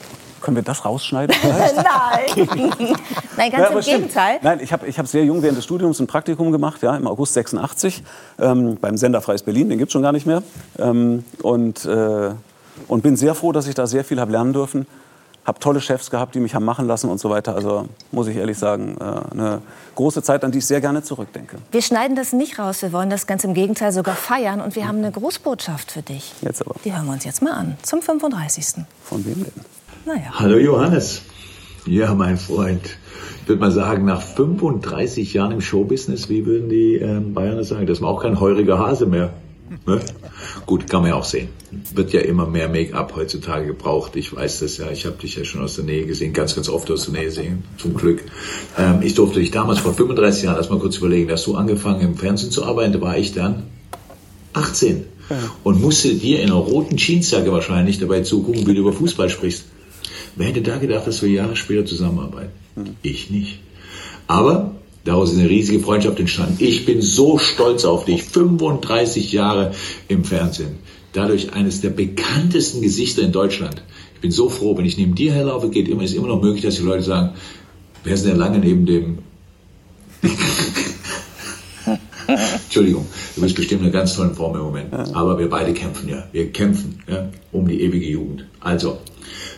können 0.42 0.58
wir 0.58 0.64
das 0.64 0.84
rausschneiden? 0.84 1.36
Nein. 1.44 2.50
Nein, 3.38 3.52
ganz 3.52 3.64
ja, 3.64 3.70
im 3.70 3.80
Gegenteil. 3.80 4.40
Nein, 4.42 4.60
ich 4.62 4.74
habe 4.74 4.86
ich 4.88 5.00
hab 5.00 5.08
sehr 5.08 5.24
jung 5.24 5.42
während 5.42 5.58
des 5.58 5.64
Studiums 5.64 6.00
ein 6.02 6.08
Praktikum 6.08 6.52
gemacht, 6.52 6.84
ja, 6.84 6.96
im 6.98 7.08
August 7.08 7.34
86, 7.34 8.04
ähm, 8.40 8.78
beim 8.80 8.98
Sender 8.98 9.22
Freies 9.22 9.42
Berlin, 9.42 9.70
den 9.70 9.80
gibt 9.80 9.90
es 9.90 9.94
schon 9.94 10.02
gar 10.02 10.12
nicht 10.12 10.28
mehr. 10.28 10.44
Ähm, 10.78 11.24
und, 11.42 11.86
äh, 11.86 12.32
und 12.90 13.04
bin 13.04 13.16
sehr 13.16 13.36
froh, 13.36 13.54
dass 13.54 13.68
ich 13.68 13.76
da 13.76 13.88
sehr 13.88 14.04
viel 14.04 14.20
habe 14.20 14.34
lernen 14.34 14.52
dürfen 14.52 14.86
habe 15.46 15.60
tolle 15.60 15.82
Chefs 15.82 16.10
gehabt, 16.10 16.36
die 16.36 16.40
mich 16.40 16.56
haben 16.56 16.66
machen 16.66 16.88
lassen 16.88 17.10
und 17.10 17.20
so 17.20 17.30
weiter. 17.30 17.56
Also 17.56 17.88
muss 18.12 18.28
ich 18.28 18.38
ehrlich 18.38 18.58
sagen, 18.58 18.98
äh, 19.00 19.34
eine 19.34 19.62
große 19.96 20.24
Zeit, 20.24 20.44
an 20.44 20.52
die 20.52 20.60
ich 20.60 20.66
sehr 20.66 20.82
gerne 20.82 21.04
zurückdenke. 21.04 21.58
Wir 21.72 21.82
schneiden 21.82 22.16
das 22.16 22.34
nicht 22.34 22.60
raus. 22.60 22.82
Wir 22.82 22.94
wollen 22.94 23.10
das 23.10 23.28
ganz 23.28 23.44
im 23.44 23.54
Gegenteil 23.54 23.92
sogar 23.92 24.16
feiern. 24.16 24.62
Und 24.62 24.76
wir 24.76 24.88
haben 24.88 25.00
eine 25.00 25.12
Großbotschaft 25.12 25.92
für 25.92 26.02
dich. 26.02 26.34
Jetzt 26.42 26.62
aber. 26.62 26.76
Die 26.86 26.96
hören 26.96 27.06
wir 27.06 27.14
uns 27.14 27.26
jetzt 27.26 27.42
mal 27.42 27.54
an. 27.54 27.78
Zum 27.82 28.02
35. 28.02 28.86
Von 29.04 29.26
wem 29.26 29.44
denn? 29.44 29.54
Naja. 30.06 30.34
Hallo 30.40 30.58
Johannes. 30.58 31.22
Ja, 31.86 32.14
mein 32.14 32.38
Freund. 32.38 32.98
Ich 33.42 33.50
würde 33.50 33.60
mal 33.60 33.72
sagen, 33.72 34.06
nach 34.06 34.22
35 34.22 35.34
Jahren 35.34 35.52
im 35.52 35.62
Showbusiness, 35.62 36.30
wie 36.30 36.46
würden 36.46 36.70
die 36.70 36.96
ähm, 36.96 37.34
Bayern 37.34 37.62
sagen, 37.66 37.86
das 37.88 37.98
ist 37.98 38.04
auch 38.04 38.22
kein 38.22 38.40
heuriger 38.40 38.80
Hase 38.80 39.06
mehr. 39.06 39.34
Ne? 39.86 40.00
Gut, 40.66 40.90
kann 40.90 41.02
man 41.02 41.12
ja 41.12 41.16
auch 41.16 41.26
sehen. 41.26 41.50
Wird 41.94 42.14
ja 42.14 42.22
immer 42.22 42.48
mehr 42.48 42.70
Make-up 42.70 43.16
heutzutage 43.16 43.68
gebraucht. 43.68 44.16
Ich 44.16 44.36
weiß 44.36 44.60
das 44.60 44.78
ja. 44.78 44.92
Ich 44.92 45.06
habe 45.06 45.18
dich 45.18 45.36
ja 45.36 45.44
schon 45.44 45.62
aus 45.62 45.76
der 45.76 45.86
Nähe 45.86 46.06
gesehen, 46.06 46.34
ganz, 46.34 46.56
ganz 46.56 46.70
oft 46.70 46.90
aus 46.92 47.06
der 47.06 47.14
Nähe 47.14 47.26
gesehen, 47.26 47.64
zum 47.78 47.94
Glück. 47.94 48.24
Ähm, 48.78 49.02
ich 49.02 49.16
durfte 49.16 49.40
dich 49.40 49.52
damals 49.52 49.80
vor 49.80 49.94
35 49.94 50.44
Jahren, 50.44 50.58
lass 50.58 50.70
mal 50.70 50.80
kurz 50.80 50.98
überlegen, 50.98 51.28
dass 51.28 51.44
du 51.44 51.56
angefangen 51.56 52.02
im 52.02 52.16
Fernsehen 52.16 52.52
zu 52.52 52.64
arbeiten, 52.64 52.94
da 52.94 53.02
war 53.02 53.18
ich 53.18 53.34
dann 53.34 53.64
18 54.54 55.06
ja. 55.30 55.38
und 55.64 55.82
musste 55.82 56.14
dir 56.14 56.42
in 56.42 56.50
einer 56.50 56.60
roten 56.60 56.98
Jeansjacke 56.98 57.52
wahrscheinlich 57.52 58.00
dabei 58.00 58.22
zugucken, 58.22 58.68
wie 58.68 58.74
du 58.74 58.82
über 58.82 58.94
Fußball 58.94 59.30
sprichst. 59.30 59.66
Wer 60.36 60.48
hätte 60.48 60.62
da 60.62 60.78
gedacht, 60.78 61.08
dass 61.08 61.22
wir 61.22 61.30
Jahre 61.30 61.56
später 61.56 61.86
zusammenarbeiten? 61.86 62.52
Mhm. 62.76 62.96
Ich 63.02 63.30
nicht. 63.30 63.60
Aber 64.28 64.76
Daraus 65.04 65.34
ist 65.34 65.40
eine 65.40 65.50
riesige 65.50 65.80
Freundschaft 65.82 66.20
entstanden. 66.20 66.56
Ich 66.60 66.86
bin 66.86 67.02
so 67.02 67.38
stolz 67.38 67.84
auf 67.84 68.06
dich. 68.06 68.24
35 68.24 69.34
Jahre 69.34 69.74
im 70.08 70.24
Fernsehen. 70.24 70.78
Dadurch 71.12 71.54
eines 71.54 71.82
der 71.82 71.90
bekanntesten 71.90 72.82
Gesichter 72.82 73.22
in 73.22 73.34
Deutschland. 73.34 73.84
Ich 74.16 74.22
bin 74.22 74.32
so 74.32 74.48
froh, 74.50 74.78
wenn 74.78 74.86
ich 74.86 74.98
neben 74.98 75.14
dir 75.16 75.34
herlaufe, 75.34 75.70
geht 75.70 75.90
immer, 75.90 76.04
ist 76.04 76.16
immer 76.16 76.28
noch 76.28 76.42
möglich, 76.42 76.64
dass 76.64 76.76
die 76.76 76.84
Leute 76.84 77.04
sagen, 77.04 77.34
wer 78.04 78.14
ist 78.14 78.26
denn 78.26 78.38
lange 78.38 78.60
neben 78.60 78.86
dem? 78.86 79.18
Entschuldigung, 82.64 83.06
du 83.36 83.42
bist 83.42 83.56
bestimmt 83.56 83.82
in 83.82 83.88
einer 83.88 83.94
ganz 83.94 84.16
tollen 84.16 84.34
Form 84.34 84.56
im 84.56 84.62
Moment. 84.62 84.94
Aber 85.14 85.38
wir 85.38 85.50
beide 85.50 85.74
kämpfen 85.74 86.08
ja. 86.08 86.24
Wir 86.32 86.50
kämpfen 86.52 87.00
ja, 87.08 87.30
um 87.52 87.68
die 87.68 87.82
ewige 87.82 88.08
Jugend. 88.08 88.46
Also, 88.62 89.00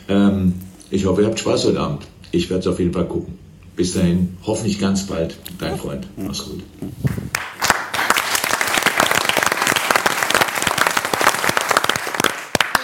ähm, 0.09 0.55
ich 0.89 1.05
hoffe, 1.05 1.21
ihr 1.21 1.27
habt 1.27 1.39
Spaß 1.39 1.65
heute 1.65 1.79
Abend. 1.79 2.07
Ich 2.31 2.49
werde 2.49 2.61
es 2.61 2.67
auf 2.67 2.79
jeden 2.79 2.93
Fall 2.93 3.05
gucken. 3.05 3.44
Bis 3.75 3.93
dahin, 3.93 4.37
hoffentlich 4.45 4.79
ganz 4.79 5.05
bald, 5.05 5.37
dein 5.59 5.77
Freund. 5.77 6.07
Mach's 6.17 6.45
gut. 6.45 6.63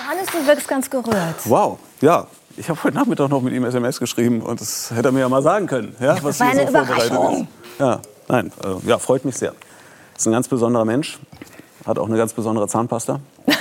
Johannes, 0.03 0.27
du 0.31 0.45
wirkst 0.47 0.67
ganz 0.67 0.89
gerührt. 0.89 1.35
Wow, 1.45 1.77
ja, 2.01 2.27
Ich 2.57 2.69
habe 2.69 2.83
heute 2.83 2.95
Nachmittag 2.97 3.29
noch 3.29 3.41
mit 3.41 3.53
ihm 3.53 3.63
SMS 3.63 3.99
geschrieben 3.99 4.41
und 4.41 4.59
das 4.59 4.91
hätte 4.91 5.09
er 5.09 5.11
mir 5.11 5.21
ja 5.21 5.29
mal 5.29 5.41
sagen 5.41 5.67
können, 5.67 5.95
ja, 5.99 6.21
was 6.21 6.37
hier 6.37 6.47
eine 6.47 6.65
so 6.67 6.71
vorbereitet 6.73 7.11
Überraschung. 7.11 7.41
ist. 7.43 7.79
Ja, 7.79 8.01
nein, 8.27 8.51
äh, 8.63 8.87
ja, 8.89 8.97
freut 8.99 9.23
mich 9.25 9.35
sehr. 9.37 9.53
Ist 10.17 10.27
ein 10.27 10.33
ganz 10.33 10.47
besonderer 10.47 10.85
Mensch, 10.85 11.17
hat 11.85 11.97
auch 11.97 12.07
eine 12.07 12.17
ganz 12.17 12.33
besondere 12.33 12.67
Zahnpasta. 12.67 13.19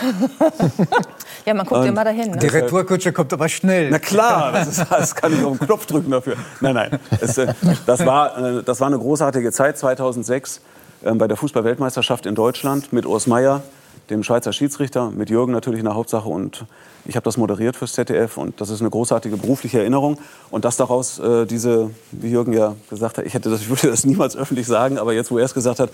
Ja, 1.46 1.54
man 1.54 1.66
guckt 1.66 1.86
immer 1.86 2.04
dahin. 2.04 2.32
Die 2.38 2.46
Ne? 2.46 2.52
Retourkutsche 2.52 3.12
kommt 3.12 3.32
aber 3.32 3.48
schnell. 3.48 3.90
Na 3.90 3.98
klar, 3.98 4.52
das, 4.52 4.68
ist, 4.68 4.86
das 4.90 5.14
kann 5.14 5.32
ich 5.32 5.44
auf 5.44 5.58
den 5.58 5.66
Knopf 5.66 5.86
drücken 5.86 6.10
dafür. 6.10 6.36
Nein, 6.60 6.74
nein, 6.74 6.98
es, 7.20 7.38
äh, 7.38 7.52
das, 7.86 8.04
war, 8.04 8.58
äh, 8.58 8.62
das 8.62 8.80
war 8.80 8.88
eine 8.88 8.98
großartige 8.98 9.50
Zeit 9.52 9.78
2006 9.78 10.60
äh, 11.02 11.12
bei 11.14 11.28
der 11.28 11.36
Fußball-Weltmeisterschaft 11.36 12.26
in 12.26 12.34
Deutschland 12.34 12.92
mit 12.92 13.06
Urs 13.06 13.26
Meier, 13.26 13.62
dem 14.10 14.22
Schweizer 14.22 14.52
Schiedsrichter, 14.52 15.10
mit 15.10 15.30
Jürgen 15.30 15.52
natürlich 15.52 15.80
in 15.80 15.86
der 15.86 15.94
Hauptsache 15.94 16.28
und 16.28 16.66
ich 17.06 17.16
habe 17.16 17.24
das 17.24 17.36
moderiert 17.36 17.76
fürs 17.76 17.92
ZDF 17.94 18.36
und 18.36 18.60
das 18.60 18.68
ist 18.70 18.80
eine 18.80 18.90
großartige 18.90 19.36
berufliche 19.36 19.78
Erinnerung 19.78 20.18
und 20.50 20.64
dass 20.64 20.76
daraus 20.76 21.18
äh, 21.18 21.46
diese, 21.46 21.90
wie 22.10 22.30
Jürgen 22.30 22.52
ja 22.52 22.74
gesagt 22.90 23.18
hat, 23.18 23.24
ich 23.24 23.34
hätte 23.34 23.50
das, 23.50 23.62
ich 23.62 23.68
würde 23.68 23.88
das 23.88 24.04
niemals 24.04 24.36
öffentlich 24.36 24.66
sagen, 24.66 24.98
aber 24.98 25.12
jetzt 25.12 25.30
wo 25.30 25.38
er 25.38 25.44
es 25.44 25.54
gesagt 25.54 25.80
hat, 25.80 25.90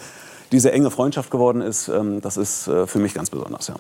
diese 0.53 0.73
enge 0.73 0.91
Freundschaft 0.91 1.31
geworden 1.31 1.61
ist, 1.61 1.89
ähm, 1.89 2.21
das 2.21 2.37
ist 2.37 2.69
äh, 2.69 2.87
für 2.87 2.99
mich 2.99 3.15
ganz 3.15 3.31
besonders. 3.31 3.69
Ja. 3.69 3.75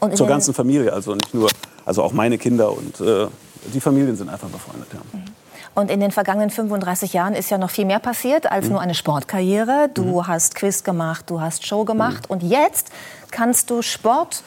Und 0.00 0.16
Zur 0.16 0.26
ganzen 0.26 0.54
Familie, 0.54 0.92
also 0.92 1.14
nicht 1.14 1.34
nur, 1.34 1.50
also 1.84 2.02
auch 2.02 2.12
meine 2.12 2.38
Kinder 2.38 2.72
und 2.72 3.00
äh, 3.00 3.26
die 3.72 3.80
Familien 3.80 4.16
sind 4.16 4.28
einfach 4.28 4.48
befreundet. 4.48 4.88
Ja. 4.92 5.00
Und 5.74 5.90
in 5.90 6.00
den 6.00 6.10
vergangenen 6.10 6.50
35 6.50 7.12
Jahren 7.12 7.34
ist 7.34 7.50
ja 7.50 7.58
noch 7.58 7.70
viel 7.70 7.84
mehr 7.84 8.00
passiert 8.00 8.50
als 8.50 8.68
nur 8.68 8.80
eine 8.80 8.94
Sportkarriere. 8.94 9.88
Du 9.94 10.26
hast 10.26 10.54
Quiz 10.56 10.82
gemacht, 10.82 11.30
du 11.30 11.40
hast 11.40 11.64
Show 11.64 11.84
gemacht 11.84 12.28
und 12.28 12.42
jetzt 12.42 12.88
kannst 13.30 13.70
du 13.70 13.80
Sport 13.82 14.42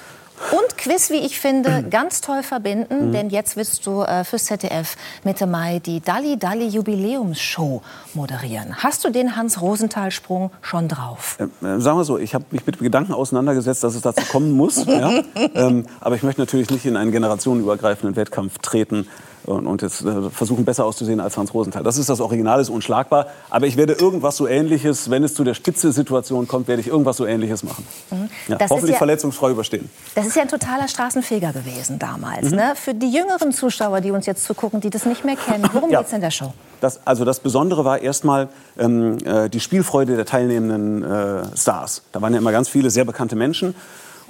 und 0.52 0.78
Quiz, 0.78 1.10
wie 1.10 1.18
ich 1.18 1.40
finde, 1.40 1.84
ganz 1.90 2.22
toll 2.22 2.44
verbinden, 2.44 3.12
denn 3.12 3.30
jetzt 3.30 3.56
wirst 3.56 3.86
du 3.86 4.02
äh, 4.02 4.24
fürs 4.24 4.46
ZDF 4.46 4.96
Mitte 5.24 5.48
Mai 5.48 5.80
die 5.80 6.02
Dalli 6.02 6.38
Dalli 6.38 6.68
Jubiläumsshow 6.68 7.82
moderieren. 8.14 8.76
Hast 8.84 9.04
du 9.06 9.10
den 9.10 9.36
Hans-Rosenthal-Sprung 9.36 10.52
schon 10.62 10.88
drauf? 10.88 11.38
Äh, 11.40 11.80
sagen 11.80 11.98
wir 11.98 12.04
so, 12.04 12.18
ich 12.18 12.34
habe 12.36 12.46
mich 12.52 12.66
mit 12.66 12.80
Gedanken 12.80 13.14
auseinandergesetzt, 13.14 13.84
dass 13.84 13.96
es 13.96 14.02
dazu 14.02 14.24
kommen 14.32 14.52
muss. 14.52 14.86
ja? 14.86 15.22
ähm, 15.56 15.86
aber 16.02 16.16
ich 16.16 16.24
möchte 16.24 16.42
natürlich 16.42 16.70
nicht 16.70 16.86
in 16.86 16.98
einen 16.98 17.12
generationenübergreifenden 17.12 18.16
Wettkampf 18.16 18.58
treten 18.60 19.08
und, 19.46 19.68
und 19.68 19.82
jetzt 19.82 20.04
äh, 20.06 20.30
versuchen, 20.30 20.66
besser 20.66 20.86
auszusehen 20.86 21.20
als 21.20 21.38
Hans 21.38 21.54
Rosenthal. 21.54 21.84
Das 21.84 21.98
ist 21.98 22.10
das 22.10 22.20
Original, 22.22 22.62
ist 22.62 22.70
unschlagbar. 22.70 23.28
Aber 23.50 23.68
ich 23.68 23.76
werde 23.78 23.94
irgendwas 23.94 24.38
so 24.38 24.48
Ähnliches, 24.48 25.10
wenn 25.10 25.24
es 25.24 25.34
zu 25.34 25.44
der 25.44 25.54
Spitze-Situation 25.54 26.48
kommt, 26.48 26.68
werde 26.68 26.82
ich 26.82 26.88
irgendwas 26.88 27.18
so 27.18 27.26
Ähnliches 27.26 27.64
machen. 27.64 27.86
Ja, 28.12 28.18
Mhm. 28.18 28.26
Ist 28.64 28.70
hoffentlich 28.70 28.92
ja- 28.94 28.98
verletzungsfrei 28.98 29.52
überstehen. 29.52 29.90
Das 30.16 30.26
ist 30.26 30.36
ja 30.36 30.44
ein 30.44 30.48
totaler 30.48 30.88
Straßenfeger 30.88 31.52
gewesen 31.54 32.00
damals. 32.00 32.52
Mhm. 32.52 32.56
Ne? 32.58 32.74
Für 32.76 32.94
die 32.94 33.12
jüngeren 33.12 33.52
Zuschauer, 33.52 34.02
die 34.02 34.12
uns 34.12 34.26
jetzt 34.26 34.46
zugucken, 34.46 34.80
die 34.82 34.90
das 34.90 35.06
nicht 35.06 35.26
mehr 35.26 35.36
kennen, 35.36 35.68
worum 35.74 35.90
Ja. 35.92 36.00
geht's 36.00 36.14
in 36.14 36.22
der 36.22 36.32
Show? 36.32 36.54
Das, 36.82 37.00
also 37.06 37.24
das 37.26 37.40
Besondere 37.40 37.86
war 37.86 38.00
erstmal 38.02 38.50
ähm, 38.78 39.18
äh, 39.26 39.50
die 39.50 39.60
Spielfreude 39.62 40.16
der 40.18 40.26
teilnehmenden 40.26 41.04
äh, 41.04 41.58
Stars. 41.58 42.02
Da 42.12 42.22
waren 42.22 42.34
ja 42.34 42.40
immer 42.40 42.52
ganz 42.52 42.68
viele 42.70 42.90
sehr 42.90 43.06
bekannte 43.06 43.36
Menschen 43.38 43.74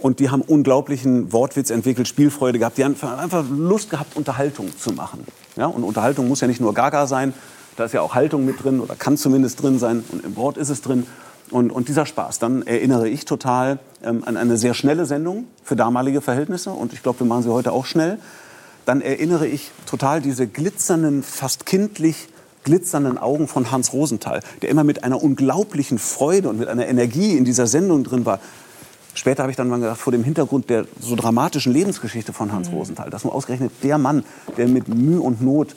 und 0.04 0.20
die 0.20 0.30
haben 0.30 0.42
unglaublichen 0.42 1.34
Wortwitz 1.34 1.72
entwickelt, 1.72 2.08
Spielfreude 2.08 2.60
gehabt. 2.60 2.78
Die 2.78 2.84
haben 2.84 2.96
einfach 3.18 3.44
Lust 3.50 3.90
gehabt, 3.90 4.16
Unterhaltung 4.16 4.78
zu 4.78 4.92
machen. 4.92 5.26
Ja? 5.56 5.66
Und 5.66 5.84
Unterhaltung 5.84 6.28
muss 6.28 6.42
ja 6.42 6.48
nicht 6.48 6.62
nur 6.62 6.76
Gaga 6.76 7.08
sein, 7.08 7.34
da 7.76 7.86
ist 7.86 7.94
ja 7.94 8.02
auch 8.02 8.14
Haltung 8.14 8.46
mit 8.46 8.64
drin 8.64 8.80
oder 8.80 8.96
kann 8.96 9.18
zumindest 9.18 9.64
drin 9.64 9.80
sein 9.80 10.04
und 10.12 10.24
im 10.24 10.36
Wort 10.36 10.58
ist 10.58 10.70
es 10.70 10.82
drin. 10.82 11.08
Und, 11.50 11.72
und 11.72 11.88
dieser 11.88 12.06
Spaß, 12.06 12.38
dann 12.38 12.62
erinnere 12.62 13.10
ich 13.10 13.26
total 13.26 13.80
ähm, 14.04 14.24
an 14.26 14.38
eine 14.38 14.58
sehr 14.58 14.76
schnelle 14.76 15.06
Sendung 15.06 15.46
für 15.64 15.76
damalige 15.76 16.22
Verhältnisse 16.22 16.70
und 16.70 16.94
ich 16.94 17.02
glaube, 17.02 17.22
wir 17.22 17.28
machen 17.28 17.44
sie 17.44 17.52
heute 17.52 17.72
auch 17.72 17.86
schnell 17.86 18.20
dann 18.86 19.02
erinnere 19.02 19.48
ich 19.48 19.72
total 19.86 20.22
diese 20.22 20.48
glitzernden, 20.48 21.24
fast 21.24 21.66
kindlich 21.66 22.28
glitzernden 22.64 23.18
Augen 23.18 23.48
von 23.48 23.72
Hans 23.72 23.94
Rosenthal, 23.94 24.40
der 24.62 24.70
immer 24.70 24.84
mit 24.84 25.04
einer 25.04 25.22
unglaublichen 25.22 26.00
Freude 26.00 26.50
und 26.50 26.58
mit 26.58 26.70
einer 26.70 26.88
Energie 26.88 27.36
in 27.38 27.44
dieser 27.46 27.68
Sendung 27.68 28.04
drin 28.04 28.26
war. 28.26 28.40
Später 29.16 29.44
habe 29.44 29.52
ich 29.52 29.58
dann 29.58 29.70
mal 29.70 29.80
gedacht, 29.80 30.00
vor 30.00 30.12
dem 30.12 30.24
Hintergrund 30.24 30.70
der 30.70 30.86
so 31.00 31.16
dramatischen 31.16 31.72
Lebensgeschichte 31.72 32.34
von 32.34 32.52
Hans 32.52 32.72
Rosenthal, 32.72 33.10
dass 33.10 33.24
nur 33.24 33.34
ausgerechnet 33.34 33.72
der 33.84 33.98
Mann, 33.98 34.24
der 34.58 34.68
mit 34.68 34.88
Mühe 34.88 35.22
und 35.22 35.42
Not 35.42 35.76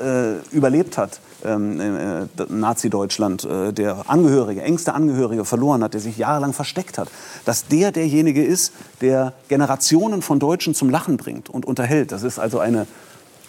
äh, 0.00 0.38
überlebt 0.50 0.98
hat, 0.98 1.20
ähm, 1.44 1.80
äh, 1.80 2.26
Nazi-Deutschland, 2.48 3.44
äh, 3.44 3.72
der 3.72 4.08
Angehörige, 4.08 4.62
engste 4.62 4.94
Angehörige 4.94 5.44
verloren 5.44 5.84
hat, 5.84 5.94
der 5.94 6.00
sich 6.00 6.16
jahrelang 6.16 6.52
versteckt 6.52 6.98
hat, 6.98 7.08
dass 7.44 7.68
der 7.68 7.92
derjenige 7.92 8.44
ist, 8.44 8.72
der 9.00 9.34
Generationen 9.48 10.22
von 10.22 10.38
Deutschen 10.38 10.74
zum 10.74 10.90
Lachen 10.90 11.16
bringt 11.16 11.50
und 11.50 11.66
unterhält. 11.66 12.12
Das 12.12 12.22
ist 12.22 12.38
also 12.38 12.58
eine 12.58 12.86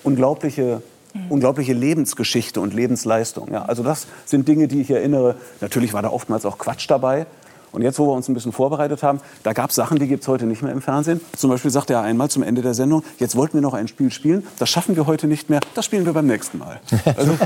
unglaubliche, 0.04 0.82
unglaubliche 1.30 1.74
Lebensgeschichte 1.74 2.60
und 2.60 2.74
Lebensleistung. 2.74 3.52
Ja, 3.52 3.66
also 3.66 3.82
das 3.82 4.08
sind 4.26 4.48
Dinge, 4.48 4.68
die 4.68 4.82
ich 4.82 4.92
erinnere. 4.92 5.36
Natürlich 5.62 5.94
war 5.94 6.02
da 6.02 6.10
oftmals 6.10 6.46
auch 6.46 6.58
Quatsch 6.58 6.90
dabei. 6.90 7.26
Und 7.76 7.82
jetzt, 7.82 8.00
wo 8.00 8.08
wir 8.08 8.14
uns 8.14 8.28
ein 8.30 8.34
bisschen 8.34 8.52
vorbereitet 8.52 9.04
haben, 9.04 9.20
da 9.44 9.54
gab 9.54 9.70
es 9.70 9.76
Sachen, 9.76 10.00
die 10.00 10.08
gibt 10.08 10.24
es 10.24 10.28
heute 10.28 10.46
nicht 10.46 10.62
mehr 10.62 10.72
im 10.72 10.82
Fernsehen. 10.82 11.22
Zum 11.36 11.50
Beispiel 11.50 11.72
sagte 11.72 11.94
er 11.94 12.02
einmal 12.02 12.30
zum 12.30 12.42
Ende 12.44 12.62
der 12.62 12.74
Sendung, 12.74 13.04
jetzt 13.20 13.36
wollten 13.36 13.56
wir 13.56 13.62
noch 13.62 13.74
ein 13.74 13.88
Spiel 13.88 14.12
spielen, 14.12 14.46
das 14.60 14.70
schaffen 14.70 14.96
wir 14.96 15.06
heute 15.08 15.28
nicht 15.28 15.50
mehr, 15.50 15.60
das 15.74 15.86
spielen 15.86 16.06
wir 16.06 16.14
beim 16.14 16.28
nächsten 16.28 16.58
Mal. 16.58 16.80
Also, 17.18 17.38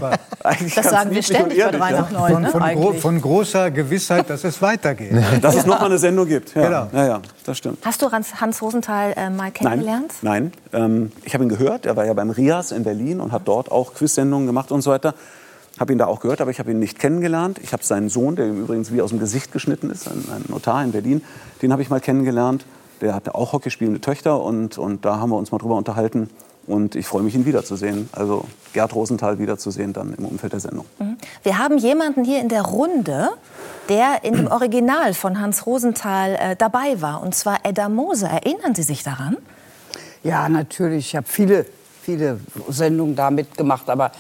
eigentlich 0.44 0.74
Das 0.76 0.86
ganz 0.86 0.96
sagen 0.96 1.12
wir 1.12 1.24
ständig 1.24 1.58
bei 1.58 1.64
ehrlich, 1.66 1.80
drei 1.80 1.92
ja. 1.92 2.02
nach 2.02 2.12
neun, 2.12 2.32
Von, 2.32 2.42
ne? 2.44 2.50
von, 2.50 2.62
gro 2.74 2.94
von 2.94 3.22
großer 3.22 3.72
Gewissheit, 3.72 4.30
dass 4.30 4.44
es 4.44 4.62
weitergeht. 4.62 5.12
Dass 5.42 5.56
es 5.56 5.66
noch 5.66 5.80
mal 5.80 5.86
eine 5.88 5.98
Sendung 5.98 6.28
gibt. 6.28 6.56
Ja, 6.56 6.64
Genau. 6.64 6.88
ja, 6.94 7.08
ja 7.08 7.22
das 7.46 7.58
stimmt. 7.58 7.80
Hast 7.86 8.02
du 8.02 8.12
Hans, 8.12 8.62
Rosenthal 8.62 9.14
äh, 9.16 9.30
mal 9.30 9.44
Nein, 9.44 9.54
kennengelernt? 9.54 10.14
nein. 10.22 10.52
Ähm, 10.74 11.12
ich 11.24 11.34
habe 11.34 11.44
ihn 11.44 11.50
gehört. 11.50 11.86
Er 11.86 11.96
war 11.96 12.06
ja 12.06 12.14
beim 12.14 12.30
RIAS 12.30 12.72
in 12.72 12.84
Berlin 12.84 13.20
und 13.22 13.32
hat 13.32 13.44
dort 13.46 13.72
auch 13.72 13.94
Quiz-Sendungen 13.94 14.48
gemacht 14.48 14.72
und 14.72 14.82
so 14.82 14.92
weiter. 14.92 15.14
Habe 15.80 15.94
ihn 15.94 15.98
da 15.98 16.08
auch 16.08 16.20
gehört, 16.20 16.42
aber 16.42 16.52
ich 16.52 16.60
habe 16.60 16.72
ihn 16.72 16.80
nicht 16.80 17.00
kennengelernt. 17.00 17.60
Ich 17.64 17.72
habe 17.72 17.84
seinen 17.84 18.10
Sohn, 18.10 18.36
der 18.36 18.48
ihm 18.48 18.62
übrigens 18.62 18.92
wie 18.92 19.02
aus 19.02 19.12
dem 19.12 19.20
Gesicht 19.20 19.52
geschnitten 19.54 19.90
ist, 19.90 20.08
ein, 20.08 20.26
ein 20.34 20.44
Notar 20.50 20.84
in 20.84 20.92
Berlin, 20.92 21.24
den 21.62 21.72
habe 21.72 21.82
ich 21.82 21.90
mal 21.90 22.02
kennengelernt. 22.02 22.66
Der 23.00 23.16
hatte 23.16 23.34
auch 23.34 23.54
hockeyspielende 23.54 24.02
Töchter 24.02 24.42
und, 24.42 24.78
und 24.78 25.06
da 25.06 25.20
haben 25.20 25.30
wir 25.30 25.38
uns 25.38 25.52
mal 25.52 25.58
drüber 25.58 25.78
unterhalten. 25.78 26.30
Und 26.68 26.96
ich 26.96 27.08
freue 27.08 27.24
mich, 27.24 27.34
ihn 27.34 27.46
wiederzusehen. 27.46 28.10
Also 28.12 28.46
Gerd 28.74 28.94
Rosenthal 28.94 29.40
wiederzusehen 29.40 29.94
dann 29.94 30.14
im 30.14 30.26
Umfeld 30.26 30.54
der 30.54 30.60
Sendung. 30.60 30.86
Wir 31.42 31.58
haben 31.58 31.78
jemanden 31.78 32.24
hier 32.24 32.42
in 32.42 32.50
der 32.50 32.62
Runde, 32.62 33.30
der 33.88 34.24
in 34.24 34.34
dem 34.36 34.48
Original 34.52 35.14
von 35.14 35.40
Hans 35.40 35.66
Rosenthal 35.66 36.36
äh, 36.36 36.56
dabei 36.56 37.02
war, 37.02 37.24
und 37.24 37.34
zwar 37.34 37.60
Edda 37.64 37.90
Moser. 37.90 38.30
Erinnern 38.30 38.76
Sie 38.76 38.84
sich 38.84 39.02
daran? 39.02 39.38
Ja, 40.24 40.50
natürlich. 40.50 41.08
Ich 41.08 41.16
habe 41.16 41.26
viele, 41.28 41.66
viele 42.04 42.40
Sendungen 42.68 43.16
da 43.16 43.32
mitgemacht, 43.32 43.90
aber 43.90 44.12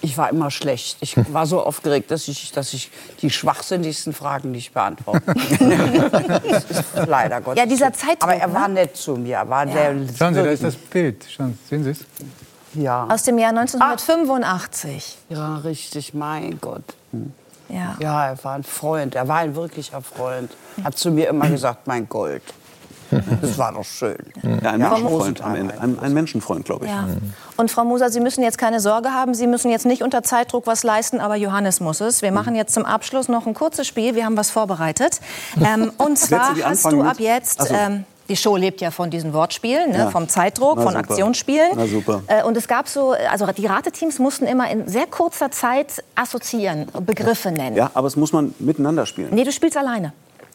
ich 0.00 0.18
war 0.18 0.30
immer 0.30 0.50
schlecht. 0.50 0.98
Ich 1.00 1.16
war 1.32 1.46
so 1.46 1.62
aufgeregt, 1.62 2.10
dass 2.10 2.28
ich, 2.28 2.52
dass 2.52 2.72
ich 2.72 2.90
die 3.22 3.30
schwachsinnigsten 3.30 4.12
Fragen 4.12 4.50
nicht 4.50 4.74
beantworte. 4.74 5.22
das 5.34 6.64
ist 6.64 7.06
leider 7.06 7.40
Gottes. 7.40 7.58
Ja, 7.60 7.66
dieser. 7.66 7.92
Zeitdruck, 7.92 8.22
Aber 8.22 8.34
er 8.34 8.52
war 8.52 8.68
ne? 8.68 8.74
nett 8.74 8.96
zu 8.96 9.16
mir. 9.16 9.42
War 9.46 9.66
der 9.66 9.94
Schauen 10.18 10.34
Sie, 10.34 10.42
da 10.42 10.50
ist 10.50 10.64
das 10.64 10.76
Bild. 10.76 11.24
Schauen, 11.28 11.58
sehen 11.68 11.84
Sie 11.84 11.90
es? 11.90 12.04
ja. 12.74 13.06
Aus 13.08 13.22
dem 13.22 13.38
Jahr 13.38 13.50
1985. 13.50 15.18
ja, 15.28 15.56
richtig. 15.58 16.14
Mein 16.14 16.58
Gott. 16.60 16.84
Ja. 17.68 17.96
Ja, 17.98 18.26
er 18.28 18.44
war 18.44 18.54
ein 18.54 18.64
Freund. 18.64 19.14
Er 19.14 19.28
war 19.28 19.38
ein 19.38 19.54
wirklicher 19.54 20.02
Freund. 20.02 20.50
Hat 20.82 20.98
zu 20.98 21.10
mir 21.10 21.28
immer 21.28 21.48
gesagt, 21.48 21.86
mein 21.86 22.08
Gold. 22.08 22.42
Das 23.40 23.58
war 23.58 23.72
doch 23.72 23.84
schön. 23.84 24.16
Ja, 24.42 24.72
ein 24.72 24.80
Ja, 24.80 24.90
Menschenfreund 24.90 25.42
am 25.42 25.54
Ende. 25.54 25.80
Ein, 25.80 25.98
ein 25.98 26.14
Menschenfreund, 26.14 26.64
glaube 26.64 26.86
ich. 26.86 26.90
Ja. 26.90 27.06
Und 27.56 27.70
Frau 27.70 27.84
Moser, 27.84 28.10
Sie 28.10 28.20
müssen 28.20 28.42
jetzt 28.42 28.58
keine 28.58 28.80
Sorge 28.80 29.10
haben. 29.12 29.34
Sie 29.34 29.46
müssen 29.46 29.70
jetzt 29.70 29.86
nicht 29.86 30.02
unter 30.02 30.22
Zeitdruck 30.22 30.66
was 30.66 30.82
leisten, 30.82 31.20
aber 31.20 31.36
Johannes 31.36 31.80
muss 31.80 32.00
es. 32.00 32.22
Wir 32.22 32.32
machen 32.32 32.54
jetzt 32.54 32.74
zum 32.74 32.84
Abschluss 32.84 33.28
noch 33.28 33.46
ein 33.46 33.54
kurzes 33.54 33.86
Spiel. 33.86 34.14
Wir 34.14 34.24
haben 34.24 34.36
was 34.36 34.50
vorbereitet. 34.50 35.20
Ähm, 35.64 35.92
und 35.98 36.18
zwar 36.18 36.54
hast 36.62 36.90
du 36.90 37.02
ab 37.02 37.18
jetzt. 37.18 37.70
Ähm, 37.70 38.04
die 38.28 38.36
Show 38.36 38.56
lebt 38.56 38.80
ja 38.80 38.90
von 38.90 39.10
diesen 39.10 39.32
Wortspielen, 39.34 39.90
ne? 39.90 39.98
Ja. 39.98 40.10
vom 40.10 40.28
Zeitdruck, 40.28 40.76
Na 40.76 40.82
von 40.82 40.92
super. 40.94 41.10
Aktionsspielen. 41.10 41.72
Na 41.76 41.86
super. 41.86 42.22
Äh, 42.26 42.42
und 42.44 42.56
es 42.56 42.66
gab 42.68 42.88
so, 42.88 43.14
also 43.30 43.46
die 43.52 43.66
Rateteams 43.66 44.18
mussten 44.18 44.46
immer 44.46 44.70
in 44.70 44.88
sehr 44.88 45.06
kurzer 45.06 45.50
Zeit 45.50 46.02
assoziieren, 46.14 46.86
Begriffe 47.04 47.50
nennen. 47.50 47.76
Ja, 47.76 47.90
aber 47.92 48.06
es 48.06 48.16
muss 48.16 48.32
man 48.32 48.54
miteinander 48.58 49.04
spielen. 49.04 49.28
Nee, 49.32 49.44
du 49.44 49.52
spielst 49.52 49.76
alleine. 49.76 50.12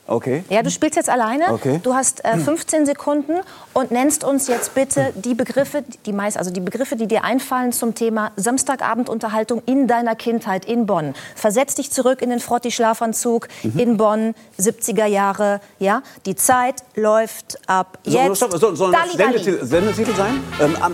Okay. 0.10 0.43
Ja, 0.50 0.63
du 0.63 0.72
spielst 0.72 0.95
jetzt 0.95 1.10
alleine. 1.10 1.54
Okay. 1.54 1.80
Du 1.84 1.93
hast 1.93 2.26
äh, 2.26 2.36
15 2.38 2.88
Sekunden 2.88 3.34
und 3.74 3.91
nennst 3.91 4.24
uns 4.24 4.48
jetzt 4.48 4.74
bitte 4.74 5.13
die 5.15 5.36
Begriffe, 5.36 5.84
die 6.06 6.13
meist, 6.13 6.36
also 6.36 6.50
die 6.50 6.62
Begriffe, 6.62 6.95
die 6.95 7.08
dir 7.08 7.24
einfallen 7.24 7.72
zum 7.72 7.93
Thema 7.93 8.32
Samstagabendunterhaltung 8.36 9.62
in 9.67 9.88
deiner 9.88 10.15
Kindheit 10.15 10.65
in 10.65 10.88
Bonn. 10.88 11.13
Versetz 11.36 11.76
dich 11.76 11.91
zurück 11.91 12.24
in 12.24 12.32
den 12.32 12.39
Frotti-Schlafanzug 12.39 13.48
in 13.78 13.98
Bonn, 13.98 14.34
70er 14.60 15.06
Jahre. 15.06 15.62
Ja, 15.78 16.02
die 16.26 16.36
Zeit 16.36 16.84
läuft 16.95 17.60
ab 17.67 18.00
jetzt. 18.04 18.38
stopp, 18.38 18.54
so, 18.54 18.74
soll 18.74 18.91
das 18.91 19.02
Dalli, 19.02 19.17
Dalli. 19.17 19.43
Sendetitel, 19.43 19.65
Sendetitel 19.65 20.15
sein? 20.15 20.43
Ähm, 20.60 20.76
am, 20.82 20.93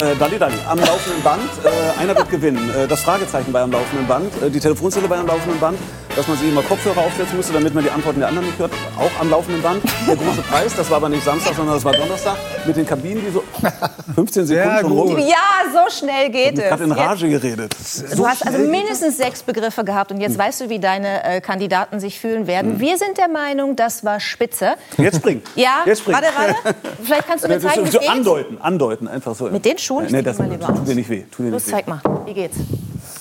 äh, 0.00 0.14
Dalli 0.16 0.38
Dalli, 0.38 0.56
am 0.68 0.78
laufenden 0.78 1.22
Band. 1.22 1.42
Äh, 1.64 2.00
einer 2.00 2.16
wird 2.16 2.30
gewinnen. 2.30 2.70
Äh, 2.76 2.86
das 2.86 3.00
Fragezeichen 3.02 3.52
bei 3.52 3.60
am 3.62 3.70
laufenden 3.72 4.06
Band. 4.06 4.30
Äh, 4.42 4.50
die 4.50 4.60
Telefonzelle 4.60 5.08
bei 5.08 5.16
am 5.18 5.26
laufenden 5.26 5.58
Band. 5.60 5.78
dass 6.14 6.26
man 6.28 6.38
sich 6.38 6.48
immer 6.48 6.62
Kopfhörer 6.62 6.98
aufsetzen 6.98 7.36
musste, 7.36 7.52
damit 7.52 7.74
man 7.74 7.84
die 7.84 7.90
Antworten 7.90 8.20
der 8.20 8.28
anderen 8.28 8.46
nicht 8.48 8.58
hört. 8.58 8.72
Auch 8.98 9.20
am 9.20 9.28
laufenden 9.28 9.60
Band. 9.62 9.82
Der 10.08 10.16
große 10.16 10.40
Preis, 10.42 10.72
das 10.74 10.88
war 10.88 10.96
aber 10.96 11.10
nicht 11.10 11.22
Samstag, 11.22 11.54
sondern 11.54 11.74
das 11.74 11.84
war 11.84 11.92
Donnerstag. 11.92 12.36
Mit 12.64 12.74
den 12.76 12.86
Kabinen, 12.86 13.22
die 13.26 13.30
so 13.30 13.44
15 14.14 14.46
Sekunden 14.46 14.46
Sehr 14.46 14.80
schon 14.80 14.92
rum. 14.92 15.18
Ja, 15.18 15.26
so 15.72 15.94
schnell 15.94 16.30
geht 16.30 16.58
es. 16.58 16.70
habe 16.70 16.84
in 16.84 16.92
Rage 16.92 17.28
geredet. 17.28 17.74
Du 18.16 18.26
hast 18.26 18.46
also 18.46 18.58
mindestens 18.58 19.18
sechs 19.18 19.42
Begriffe 19.42 19.84
gehabt 19.84 20.10
und 20.10 20.20
jetzt 20.22 20.38
weißt 20.38 20.62
du, 20.62 20.68
wie 20.70 20.78
deine 20.78 21.22
äh, 21.22 21.40
Kandidaten 21.42 22.00
sich 22.00 22.18
fühlen 22.18 22.46
werden. 22.46 22.80
Wir 22.80 22.96
sind 22.96 23.18
der 23.18 23.28
Meinung, 23.28 23.76
das 23.76 24.02
war 24.04 24.18
spitze. 24.18 24.74
Jetzt 24.96 25.16
spring. 25.18 25.42
Ja, 25.54 25.82
Jetzt 25.84 26.00
spring. 26.00 26.14
warte, 26.14 26.28
warte. 26.34 26.76
Vielleicht 27.02 27.26
kannst 27.26 27.44
du 27.44 27.48
mir 27.48 27.60
zeigen, 27.60 27.76
wie 27.76 27.80
ist 27.82 27.88
es 27.88 27.92
so 27.92 27.98
geht. 28.00 28.08
andeuten, 28.08 28.58
andeuten, 28.60 29.06
einfach 29.06 29.34
so. 29.34 29.44
Mit 29.50 29.66
den 29.66 29.76
Schuhen? 29.86 30.06
Ich 30.06 30.12
Nee, 30.12 30.22
das 30.22 30.38
mal 30.38 30.48
lieber 30.48 30.66
tut 30.66 30.78
aus. 30.80 30.84
dir 30.84 30.94
nicht 30.94 31.08
weh. 31.08 31.22
Tut 31.30 31.46
dir 31.46 31.50
Los, 31.50 31.62
nicht 31.66 31.68
weh. 31.68 31.76
zeig 31.76 31.88
mal. 31.88 32.00
Wie 32.24 32.34
geht's? 32.34 32.56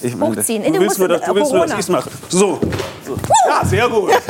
Ich 0.01 0.15
meine, 0.15 0.35
Hochziehen. 0.35 0.63
Du 0.63 0.67
In 0.69 0.79
willst 0.81 0.99
nur, 0.99 1.07
dass, 1.07 1.21
du 1.21 1.35
willst 1.35 1.51
nur, 1.51 1.65
dass 1.65 1.71
Corona. 1.71 1.73
ich 1.73 1.79
es 1.79 1.89
mache. 1.89 2.09
So. 2.29 2.59
so. 3.05 3.17
Ja, 3.47 3.65
sehr 3.65 3.87
gut. 3.89 4.11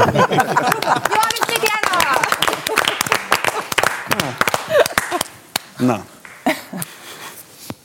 Na, 5.80 6.00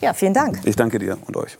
Ja, 0.00 0.14
vielen 0.14 0.32
Dank. 0.34 0.60
ich 0.64 0.76
danke 0.76 0.98
dir 0.98 1.18
und 1.26 1.36
euch. 1.36 1.58